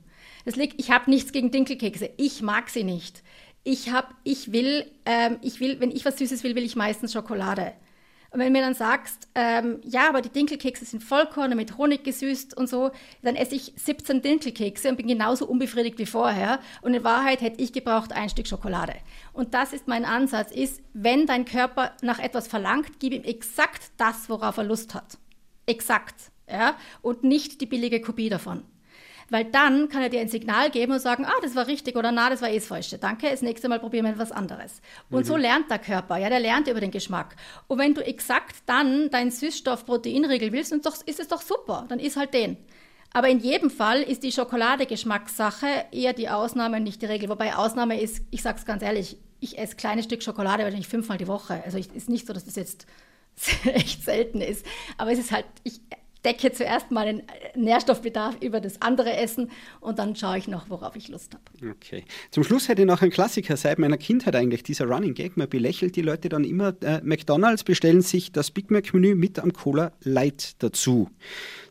Das 0.45 0.57
liegt, 0.57 0.81
ich 0.81 0.91
habe 0.91 1.11
nichts 1.11 1.33
gegen 1.33 1.51
Dinkelkekse. 1.51 2.11
Ich 2.17 2.43
mag 2.43 2.69
sie 2.71 2.85
nicht. 2.85 3.23
Ich 3.65 3.91
habe, 3.91 4.09
ich 4.25 4.53
will, 4.53 4.91
ähm, 5.07 5.39
ich 5.43 5.61
will, 5.61 5.79
wenn 5.81 5.91
ich 5.91 6.05
was 6.05 6.19
Süßes 6.19 6.43
will, 6.43 6.57
will 6.57 6.65
ich 6.65 6.77
meistens 6.77 7.13
Schokolade. 7.13 7.75
Und 8.33 8.41
wenn 8.41 8.47
du 8.47 8.59
mir 8.59 8.65
dann 8.65 8.75
sagst, 8.75 9.29
ähm, 9.35 9.81
ja, 9.85 10.09
aber 10.09 10.23
die 10.23 10.31
Dinkelkekse 10.31 10.87
sind 10.87 11.05
Vollkorn 11.05 11.55
mit 11.55 11.77
Honig 11.77 12.03
gesüßt 12.03 12.57
und 12.57 12.67
so, 12.67 12.91
dann 13.21 13.37
esse 13.37 13.55
ich 13.55 13.75
17 13.77 14.23
Dinkelkekse 14.23 14.89
und 14.89 14.97
bin 14.97 15.07
genauso 15.07 15.47
unbefriedigt 15.47 15.99
wie 15.99 16.07
vorher. 16.07 16.59
Und 16.81 16.95
in 16.95 17.05
Wahrheit 17.05 17.43
hätte 17.43 17.63
ich 17.63 17.75
gebraucht 17.75 18.13
ein 18.13 18.31
Stück 18.31 18.49
Schokolade. 18.49 18.95
Und 19.35 19.53
das 19.53 19.75
ist 19.75 19.87
mein 19.87 20.07
Ansatz, 20.07 20.51
ist, 20.51 20.81
wenn 20.95 21.27
dein 21.27 21.45
Körper 21.45 21.93
nach 22.01 22.19
etwas 22.19 22.49
verlangt, 22.49 23.01
gib 23.01 23.13
ihm 23.13 23.25
exakt 23.25 23.93
das, 23.99 24.31
worauf 24.31 24.57
er 24.57 24.65
Lust 24.65 24.95
hat. 24.95 25.19
Exakt. 25.67 26.33
Ja? 26.51 26.77
Und 27.03 27.25
nicht 27.25 27.61
die 27.61 27.67
billige 27.67 28.01
Kopie 28.01 28.31
davon. 28.31 28.63
Weil 29.33 29.47
dann 29.47 29.89
kann 29.89 30.03
er 30.03 30.11
dir 30.11 30.21
ein 30.21 30.29
Signal 30.29 30.71
geben 30.71 30.93
und 30.93 31.01
sagen, 31.01 31.25
ah, 31.25 31.41
das 31.41 31.57
war 31.57 31.67
richtig 31.67 31.97
oder 31.97 32.13
na, 32.13 32.29
das 32.29 32.43
war 32.43 32.51
eh 32.51 32.57
das 32.57 32.67
Falsche. 32.67 32.99
Danke, 32.99 33.31
das 33.31 33.41
nächste 33.41 33.67
Mal 33.67 33.81
probieren 33.81 34.05
wir 34.05 34.13
etwas 34.13 34.31
anderes. 34.31 34.83
Und 35.09 35.21
mhm. 35.21 35.25
so 35.25 35.37
lernt 35.39 35.71
der 35.71 35.79
Körper, 35.79 36.19
ja, 36.19 36.29
der 36.29 36.39
lernt 36.39 36.69
über 36.69 36.81
den 36.81 36.91
Geschmack. 36.91 37.37
Und 37.67 37.79
wenn 37.79 37.95
du 37.95 38.05
exakt 38.05 38.57
dann 38.67 39.09
deinen 39.09 39.31
Süßstoff-Proteinriegel 39.31 40.53
willst, 40.53 40.73
dann 40.73 40.83
ist 41.07 41.19
es 41.19 41.29
doch 41.29 41.41
super, 41.41 41.87
dann 41.89 41.99
isst 41.99 42.19
halt 42.19 42.35
den. 42.35 42.59
Aber 43.15 43.31
in 43.31 43.39
jedem 43.39 43.71
Fall 43.71 44.03
ist 44.03 44.23
die 44.23 44.33
Schokolade-Geschmackssache 44.33 45.67
eher 45.93 46.13
die 46.13 46.29
Ausnahme 46.29 46.77
und 46.77 46.83
nicht 46.83 47.01
die 47.01 47.07
Regel. 47.07 47.31
Wobei 47.31 47.55
Ausnahme 47.55 47.99
ist, 47.99 48.23
ich 48.31 48.43
sag's 48.43 48.67
ganz 48.67 48.83
ehrlich, 48.83 49.17
ich 49.41 49.59
esse 49.59 49.77
kleine 49.77 50.03
Stück 50.03 50.23
Schokolade 50.23 50.63
wahrscheinlich 50.63 50.89
fünfmal 50.89 51.17
die 51.17 51.27
Woche. 51.27 51.63
Also 51.65 51.79
es 51.79 51.87
ist 51.87 52.11
nicht 52.11 52.27
so, 52.27 52.35
dass 52.35 52.45
das 52.45 52.57
jetzt 52.57 52.87
echt 53.65 54.05
selten 54.05 54.43
ist. 54.43 54.67
Aber 54.99 55.11
es 55.11 55.19
ist 55.19 55.33
halt, 55.33 55.47
ich 55.65 55.81
decke 56.25 56.53
zuerst 56.53 56.91
mal 56.91 57.07
den 57.07 57.23
Nährstoffbedarf 57.55 58.37
über 58.41 58.61
das 58.61 58.81
andere 58.81 59.17
Essen 59.17 59.51
und 59.81 59.99
dann 59.99 60.17
schaue 60.17 60.39
ich 60.39 60.49
noch, 60.49 60.71
worauf 60.71 60.97
ich 60.97 61.09
Lust 61.09 61.35
habe. 61.35 61.73
Okay. 61.73 62.05
Zum 62.31 62.45
Schluss 62.45 62.69
hätte 62.69 62.83
ich 62.83 62.89
noch 62.89 63.03
ein 63.03 63.11
Klassiker 63.11 63.57
seit 63.57 63.79
meiner 63.79 63.99
Kindheit 63.99 64.37
eigentlich, 64.37 64.63
dieser 64.63 64.87
Running 64.87 65.15
Gag. 65.15 65.37
Man 65.37 65.49
belächelt 65.49 65.97
die 65.97 66.03
Leute 66.03 66.29
dann 66.29 66.45
immer. 66.45 66.75
Äh, 66.83 67.01
McDonalds 67.03 67.65
bestellen 67.65 68.03
sich 68.03 68.33
das 68.33 68.51
Big 68.51 68.71
Mac 68.71 68.93
Menü 68.95 69.15
mit 69.15 69.39
am 69.39 69.53
Cola 69.53 69.93
Light 70.03 70.63
dazu. 70.63 71.11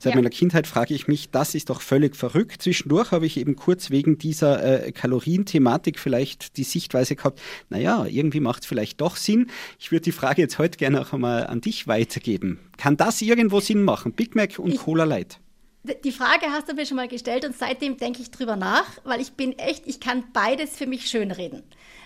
Seit 0.01 0.13
ja. 0.13 0.17
meiner 0.17 0.31
Kindheit 0.31 0.65
frage 0.65 0.95
ich 0.95 1.07
mich, 1.07 1.29
das 1.29 1.53
ist 1.53 1.69
doch 1.69 1.79
völlig 1.79 2.15
verrückt. 2.15 2.63
Zwischendurch 2.63 3.11
habe 3.11 3.27
ich 3.27 3.37
eben 3.37 3.55
kurz 3.55 3.91
wegen 3.91 4.17
dieser 4.17 4.87
äh, 4.87 4.91
Kalorienthematik 4.91 5.99
vielleicht 5.99 6.57
die 6.57 6.63
Sichtweise 6.63 7.15
gehabt, 7.15 7.39
naja, 7.69 8.07
irgendwie 8.07 8.39
macht 8.39 8.63
es 8.63 8.67
vielleicht 8.67 8.99
doch 8.99 9.15
Sinn. 9.15 9.51
Ich 9.77 9.91
würde 9.91 10.01
die 10.01 10.11
Frage 10.11 10.41
jetzt 10.41 10.57
heute 10.57 10.79
gerne 10.79 11.01
auch 11.01 11.13
einmal 11.13 11.45
an 11.45 11.61
dich 11.61 11.87
weitergeben. 11.87 12.57
Kann 12.77 12.97
das 12.97 13.21
irgendwo 13.21 13.59
Sinn 13.59 13.83
machen? 13.83 14.13
Big 14.13 14.33
Mac 14.33 14.57
und 14.57 14.73
ich, 14.73 14.79
Cola 14.79 15.03
Light? 15.03 15.39
Die 16.03 16.11
Frage 16.11 16.47
hast 16.49 16.67
du 16.67 16.73
mir 16.73 16.87
schon 16.87 16.97
mal 16.97 17.07
gestellt 17.07 17.45
und 17.45 17.55
seitdem 17.55 17.97
denke 17.97 18.23
ich 18.23 18.31
drüber 18.31 18.55
nach, 18.55 18.87
weil 19.03 19.21
ich 19.21 19.33
bin 19.33 19.53
echt, 19.59 19.85
ich 19.85 19.99
kann 19.99 20.23
beides 20.33 20.75
für 20.75 20.87
mich 20.87 21.11
schönreden. 21.11 21.61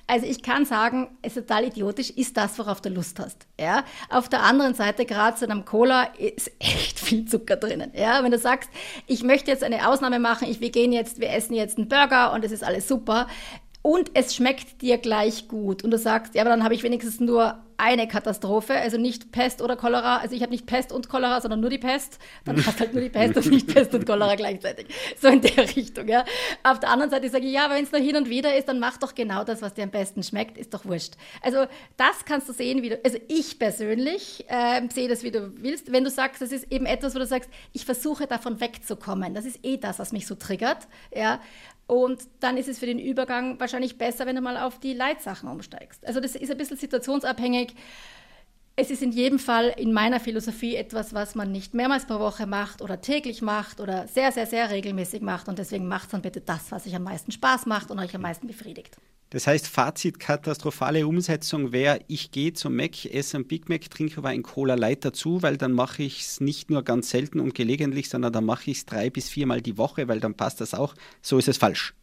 Also 0.08 0.28
ich 0.28 0.44
kann 0.44 0.66
sagen, 0.66 1.18
es 1.22 1.36
ist 1.36 1.48
total 1.48 1.66
idiotisch, 1.66 2.12
ist 2.12 2.38
das, 2.38 2.60
worauf 2.60 2.80
du 2.80 2.90
Lust 2.90 3.20
hast. 3.20 3.48
Ja? 3.60 3.84
Auf 4.10 4.30
der 4.30 4.44
anderen 4.44 4.76
Seite, 4.76 5.06
gerade 5.06 5.36
zu 5.36 5.46
einem 5.46 5.66
Cola, 5.66 6.04
ist 6.18 6.52
echt 6.60 7.00
viel 7.00 7.26
Zucker 7.26 7.56
drinnen. 7.56 7.92
Ja? 7.96 8.24
Wenn 8.24 8.32
du 8.32 8.38
sagst, 8.38 8.70
ich 9.08 9.24
möchte 9.24 9.50
jetzt 9.50 9.64
eine 9.64 9.88
Ausnahme 9.88 10.20
machen, 10.20 10.48
ich, 10.48 10.60
wir 10.60 10.70
gehen 10.70 10.92
jetzt, 10.92 11.20
wir 11.20 11.32
essen 11.32 11.56
jetzt 11.56 11.78
einen 11.78 11.88
Burger 11.88 12.34
und 12.34 12.46
es 12.46 12.52
ist 12.52 12.64
alles 12.64 12.88
super, 12.88 13.28
und 13.86 14.10
es 14.16 14.34
schmeckt 14.34 14.82
dir 14.82 14.98
gleich 14.98 15.48
gut. 15.48 15.84
Und 15.84 15.92
du 15.92 16.00
sagst, 16.00 16.34
ja, 16.34 16.42
aber 16.42 16.50
dann 16.50 16.64
habe 16.64 16.74
ich 16.74 16.82
wenigstens 16.82 17.20
nur 17.20 17.60
eine 17.78 18.08
Katastrophe, 18.08 18.74
also 18.76 18.98
nicht 18.98 19.32
Pest 19.32 19.62
oder 19.62 19.76
Cholera. 19.76 20.18
Also 20.18 20.36
ich 20.36 20.42
habe 20.42 20.52
nicht 20.52 20.66
Pest 20.66 20.92
und 20.92 21.10
Cholera, 21.10 21.42
sondern 21.42 21.60
nur 21.60 21.70
die 21.70 21.78
Pest. 21.78 22.20
Dann 22.46 22.64
hast 22.66 22.80
halt 22.80 22.94
nur 22.94 23.02
die 23.02 23.10
Pest 23.10 23.36
und 23.38 23.48
nicht 23.48 23.74
Pest 23.74 23.94
und 23.94 24.06
Cholera 24.06 24.36
gleichzeitig. 24.36 24.88
So 25.20 25.28
in 25.28 25.42
der 25.42 25.76
Richtung, 25.76 26.08
ja. 26.08 26.26
Auf 26.64 26.80
der 26.80 26.90
anderen 26.90 27.12
Seite 27.12 27.30
sage 27.30 27.46
ich, 27.46 27.54
ja, 27.54 27.70
wenn 27.70 27.84
es 27.84 27.92
nur 27.92 28.02
hin 28.02 28.16
und 28.16 28.30
wieder 28.30 28.56
ist, 28.56 28.68
dann 28.68 28.80
mach 28.80 28.98
doch 28.98 29.16
genau 29.16 29.44
das, 29.44 29.62
was 29.62 29.74
dir 29.74 29.84
am 29.84 29.92
besten 29.92 30.24
schmeckt, 30.24 30.58
ist 30.58 30.74
doch 30.74 30.86
wurscht. 30.86 31.14
Also 31.42 31.66
das 31.98 32.26
kannst 32.26 32.48
du 32.50 32.54
sehen, 32.54 32.82
wie 32.82 32.90
du, 32.90 33.00
also 33.04 33.18
ich 33.28 33.60
persönlich 33.60 34.46
äh, 34.48 34.82
sehe 34.90 35.08
das, 35.08 35.24
wie 35.24 35.32
du 35.32 35.52
willst. 35.58 35.92
Wenn 35.92 36.04
du 36.04 36.10
sagst, 36.10 36.42
das 36.42 36.52
ist 36.52 36.72
eben 36.72 36.86
etwas, 36.86 37.16
wo 37.16 37.20
du 37.20 37.26
sagst, 37.26 37.50
ich 37.74 37.86
versuche 37.86 38.28
davon 38.28 38.60
wegzukommen, 38.60 39.34
das 39.34 39.46
ist 39.46 39.60
eh 39.64 39.78
das, 39.78 40.00
was 40.00 40.12
mich 40.12 40.28
so 40.28 40.36
triggert, 40.36 40.88
ja. 41.14 41.40
Und 41.88 42.24
dann 42.40 42.58
ist 42.58 42.68
es 42.68 42.80
für 42.80 42.88
den 42.88 43.00
Übergang 43.00 43.60
wahrscheinlich 43.60 43.98
besser, 43.98 44.26
wenn 44.26 44.36
du 44.36 44.42
mal 44.42 44.58
auf 44.58 44.80
die 44.80 44.94
Leitsachen 44.94 45.48
umsteigst. 45.48 46.06
Also 46.06 46.20
das 46.20 46.36
ist 46.36 46.50
ein 46.50 46.58
bisschen 46.58 46.78
situationsabhängig. 46.78 47.76
Es 48.78 48.92
ist 48.92 49.02
in 49.02 49.14
jedem 49.14 49.40
Fall 49.40 49.74
in 49.78 49.94
meiner 49.94 50.20
Philosophie 50.20 50.76
etwas, 50.76 51.14
was 51.14 51.34
man 51.34 51.50
nicht 51.50 51.74
mehrmals 51.74 52.06
pro 52.06 52.20
Woche 52.20 52.46
macht 52.46 52.82
oder 52.82 53.00
täglich 53.00 53.42
macht 53.42 53.80
oder 53.80 54.06
sehr, 54.10 54.34
sehr, 54.34 54.48
sehr 54.48 54.70
regelmäßig 54.70 55.22
macht. 55.22 55.48
Und 55.48 55.60
deswegen 55.60 55.88
macht 55.88 56.12
dann 56.12 56.22
bitte 56.22 56.42
das, 56.42 56.72
was 56.72 56.86
euch 56.86 56.94
am 56.94 57.04
meisten 57.04 57.32
Spaß 57.32 57.68
macht 57.68 57.90
und 57.90 58.00
euch 58.00 58.14
am 58.14 58.22
meisten 58.22 58.48
befriedigt. 58.48 58.98
Das 59.30 59.48
heißt, 59.48 59.68
Fazit, 59.68 60.20
katastrophale 60.20 61.08
Umsetzung 61.08 61.72
wäre, 61.72 62.02
ich 62.08 62.32
gehe 62.32 62.52
zum 62.52 62.76
Mac, 62.76 63.06
esse 63.06 63.38
ein 63.38 63.48
Big 63.48 63.70
Mac, 63.70 63.90
trinke 63.90 64.18
aber 64.18 64.30
ein 64.30 64.44
Cola 64.44 64.76
Light 64.76 65.06
dazu, 65.06 65.42
weil 65.42 65.56
dann 65.56 65.72
mache 65.72 66.04
ich 66.04 66.22
es 66.22 66.42
nicht 66.42 66.70
nur 66.70 66.84
ganz 66.84 67.10
selten 67.10 67.40
und 67.40 67.56
gelegentlich, 67.56 68.10
sondern 68.10 68.34
dann 68.34 68.46
mache 68.46 68.72
ich 68.72 68.80
es 68.80 68.86
drei 68.86 69.10
bis 69.10 69.30
viermal 69.30 69.62
die 69.62 69.78
Woche, 69.78 70.10
weil 70.10 70.20
dann 70.20 70.36
passt 70.36 70.60
das 70.60 70.74
auch. 70.74 70.96
So 71.22 71.38
ist 71.38 71.48
es 71.48 71.58
falsch. 71.58 71.94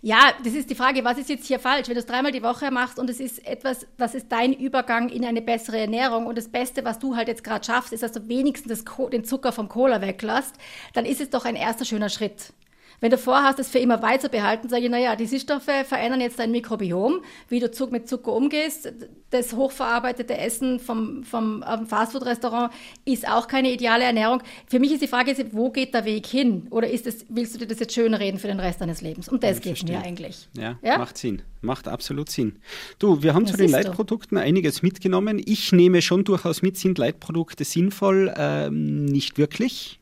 Ja, 0.00 0.32
das 0.44 0.54
ist 0.54 0.70
die 0.70 0.76
Frage, 0.76 1.04
was 1.04 1.18
ist 1.18 1.28
jetzt 1.28 1.46
hier 1.46 1.58
falsch? 1.58 1.88
Wenn 1.88 1.94
du 1.94 2.00
es 2.00 2.06
dreimal 2.06 2.30
die 2.30 2.42
Woche 2.42 2.70
machst 2.70 3.00
und 3.00 3.10
es 3.10 3.18
ist 3.18 3.44
etwas, 3.44 3.84
was 3.96 4.14
ist 4.14 4.30
dein 4.30 4.52
Übergang 4.52 5.08
in 5.08 5.24
eine 5.24 5.42
bessere 5.42 5.78
Ernährung 5.78 6.26
und 6.26 6.38
das 6.38 6.48
Beste, 6.48 6.84
was 6.84 7.00
du 7.00 7.16
halt 7.16 7.26
jetzt 7.26 7.42
gerade 7.42 7.64
schaffst, 7.64 7.92
ist, 7.92 8.04
dass 8.04 8.12
du 8.12 8.28
wenigstens 8.28 8.84
den 9.12 9.24
Zucker 9.24 9.50
vom 9.50 9.68
Cola 9.68 10.00
weglässt, 10.00 10.54
dann 10.94 11.04
ist 11.04 11.20
es 11.20 11.30
doch 11.30 11.44
ein 11.44 11.56
erster 11.56 11.84
schöner 11.84 12.10
Schritt. 12.10 12.52
Wenn 13.00 13.10
du 13.10 13.18
vorhast, 13.18 13.58
das 13.58 13.68
für 13.68 13.78
immer 13.78 13.98
beizubehalten, 13.98 14.68
sage 14.68 14.84
ich, 14.84 14.90
naja, 14.90 15.14
die 15.14 15.26
Süßstoffe 15.26 15.70
verändern 15.86 16.20
jetzt 16.20 16.38
dein 16.38 16.50
Mikrobiom, 16.50 17.20
wie 17.48 17.60
du 17.60 17.68
mit 17.90 18.08
Zucker 18.08 18.32
umgehst. 18.32 18.92
Das 19.30 19.52
hochverarbeitete 19.52 20.36
Essen 20.36 20.80
vom, 20.80 21.22
vom 21.22 21.62
Fastfood-Restaurant 21.86 22.72
ist 23.04 23.28
auch 23.28 23.46
keine 23.46 23.70
ideale 23.70 24.04
Ernährung. 24.04 24.42
Für 24.66 24.80
mich 24.80 24.92
ist 24.92 25.02
die 25.02 25.08
Frage, 25.08 25.34
wo 25.52 25.70
geht 25.70 25.94
der 25.94 26.04
Weg 26.04 26.26
hin? 26.26 26.66
Oder 26.70 26.90
ist 26.90 27.06
es, 27.06 27.24
willst 27.28 27.54
du 27.54 27.58
dir 27.58 27.66
das 27.66 27.78
jetzt 27.78 27.94
schön 27.94 28.14
reden 28.14 28.38
für 28.38 28.48
den 28.48 28.58
Rest 28.58 28.80
deines 28.80 29.00
Lebens? 29.00 29.28
Um 29.28 29.38
das 29.38 29.60
geht 29.60 29.76
es 29.76 29.82
mir 29.84 30.02
eigentlich. 30.02 30.48
Ja, 30.56 30.78
ja, 30.82 30.98
macht 30.98 31.18
Sinn. 31.18 31.42
Macht 31.60 31.88
absolut 31.88 32.30
Sinn. 32.30 32.56
Du, 32.98 33.22
wir 33.22 33.34
haben 33.34 33.44
das 33.44 33.52
zu 33.52 33.58
den 33.58 33.70
Leitprodukten 33.70 34.36
du. 34.36 34.42
einiges 34.42 34.82
mitgenommen. 34.82 35.40
Ich 35.44 35.72
nehme 35.72 36.02
schon 36.02 36.24
durchaus 36.24 36.62
mit, 36.62 36.76
sind 36.76 36.98
Leitprodukte 36.98 37.64
sinnvoll? 37.64 38.32
Ähm, 38.36 39.04
nicht 39.04 39.38
wirklich. 39.38 40.00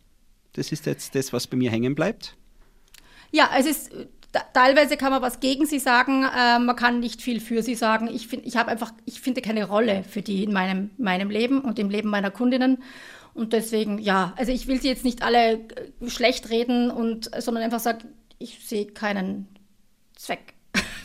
Das 0.53 0.73
ist 0.73 0.87
jetzt 0.87 1.15
das, 1.15 1.33
was 1.33 1.47
bei 1.47 1.57
mir 1.57 1.71
hängen 1.71 1.95
bleibt. 1.95 2.37
Ja, 3.33 3.51
es 3.57 3.67
ist 3.67 3.91
teilweise 4.53 4.97
kann 4.97 5.12
man 5.12 5.23
was 5.23 5.41
gegen 5.41 5.67
sie 5.67 5.79
sagen, 5.79 6.25
äh, 6.25 6.59
man 6.59 6.77
kann 6.77 7.01
nicht 7.01 7.23
viel 7.23 7.41
für 7.41 7.62
sie 7.62 7.75
sagen. 7.75 8.09
Ich 8.09 8.29
finde, 8.29 8.47
ich 8.47 8.57
habe 8.57 8.71
einfach, 8.71 8.93
ich 9.05 9.21
finde 9.21 9.43
keine 9.43 9.67
Rolle 9.67 10.05
für 10.05 10.23
die 10.23 10.45
in 10.45 10.53
meinem, 10.53 10.91
meinem 10.99 11.31
Leben 11.31 11.61
und 11.61 11.79
im 11.79 11.91
Leben 11.91 12.11
meiner 12.11 12.31
Kundinnen. 12.31 12.83
Und 13.35 13.53
deswegen, 13.53 13.99
ja, 13.99 14.33
also 14.37 14.53
ich 14.53 14.67
will 14.67 14.81
sie 14.81 14.89
jetzt 14.89 15.05
nicht 15.05 15.23
alle 15.23 15.55
äh, 15.55 16.09
schlecht 16.09 16.51
reden 16.51 16.91
und, 16.91 17.31
sondern 17.39 17.65
einfach 17.65 17.81
sagen, 17.81 18.09
ich 18.39 18.67
sehe 18.67 18.87
keinen 18.87 19.49
Zweck 20.15 20.56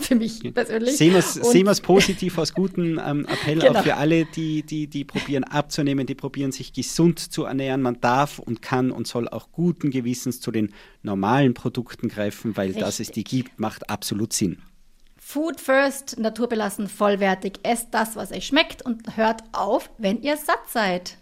für 0.07 0.15
mich 0.15 0.53
persönlich. 0.53 0.97
Sehen 0.97 1.13
wir 1.13 1.71
es 1.71 1.81
positiv 1.81 2.37
aus 2.37 2.53
guten 2.53 2.99
ähm, 3.03 3.25
Appell 3.25 3.59
genau. 3.59 3.79
auch 3.79 3.83
für 3.83 3.95
alle, 3.95 4.25
die, 4.25 4.63
die, 4.63 4.87
die 4.87 5.03
probieren 5.03 5.43
abzunehmen, 5.43 6.05
die 6.05 6.15
probieren 6.15 6.51
sich 6.51 6.73
gesund 6.73 7.19
zu 7.19 7.45
ernähren. 7.45 7.81
Man 7.81 8.01
darf 8.01 8.39
und 8.39 8.61
kann 8.61 8.91
und 8.91 9.07
soll 9.07 9.27
auch 9.27 9.51
guten 9.51 9.91
Gewissens 9.91 10.41
zu 10.41 10.51
den 10.51 10.73
normalen 11.03 11.53
Produkten 11.53 12.07
greifen, 12.09 12.57
weil 12.57 12.67
Richtig. 12.67 12.83
dass 12.83 12.99
es 12.99 13.11
die 13.11 13.23
gibt, 13.23 13.59
macht 13.59 13.89
absolut 13.89 14.33
Sinn. 14.33 14.61
Food 15.17 15.61
first, 15.61 16.19
naturbelassen, 16.19 16.89
vollwertig. 16.89 17.59
Esst 17.63 17.89
das, 17.91 18.15
was 18.15 18.31
euch 18.31 18.47
schmeckt 18.47 18.81
und 18.81 19.15
hört 19.15 19.43
auf, 19.53 19.89
wenn 19.97 20.21
ihr 20.21 20.35
satt 20.35 20.69
seid. 20.69 21.17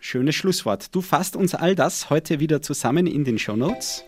Schönes 0.00 0.34
Schlusswort. 0.34 0.94
Du 0.94 1.00
fasst 1.00 1.34
uns 1.34 1.54
all 1.54 1.74
das 1.74 2.10
heute 2.10 2.38
wieder 2.38 2.62
zusammen 2.62 3.06
in 3.06 3.24
den 3.24 3.38
Show 3.38 3.56
Notes. 3.56 4.04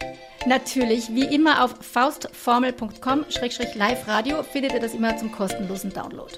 Natürlich, 0.46 1.08
wie 1.12 1.24
immer 1.24 1.64
auf 1.64 1.74
faustformel.com-live-radio 1.80 4.44
findet 4.44 4.74
ihr 4.74 4.80
das 4.80 4.94
immer 4.94 5.16
zum 5.16 5.32
kostenlosen 5.32 5.92
Download. 5.92 6.32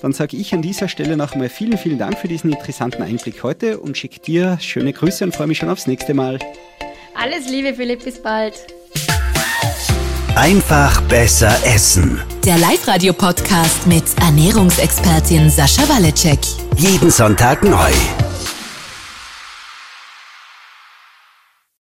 Dann 0.00 0.14
sage 0.14 0.38
ich 0.38 0.54
an 0.54 0.62
dieser 0.62 0.88
Stelle 0.88 1.18
nochmal 1.18 1.50
vielen, 1.50 1.76
vielen 1.76 1.98
Dank 1.98 2.16
für 2.18 2.28
diesen 2.28 2.50
interessanten 2.52 3.02
Einblick 3.02 3.42
heute 3.42 3.78
und 3.78 3.98
schicke 3.98 4.20
dir 4.20 4.56
schöne 4.60 4.94
Grüße 4.94 5.22
und 5.24 5.36
freue 5.36 5.46
mich 5.46 5.58
schon 5.58 5.68
aufs 5.68 5.86
nächste 5.86 6.14
Mal. 6.14 6.38
Alles 7.14 7.50
Liebe, 7.50 7.74
Philipp, 7.74 8.02
bis 8.02 8.22
bald. 8.22 8.54
Einfach 10.36 11.02
besser 11.02 11.54
essen. 11.66 12.18
Der 12.46 12.56
Live-Radio-Podcast 12.56 13.86
mit 13.86 14.04
Ernährungsexpertin 14.22 15.50
Sascha 15.50 15.86
Waleczek. 15.86 16.38
Jeden 16.78 17.10
Sonntag 17.10 17.62
neu. 17.62 17.92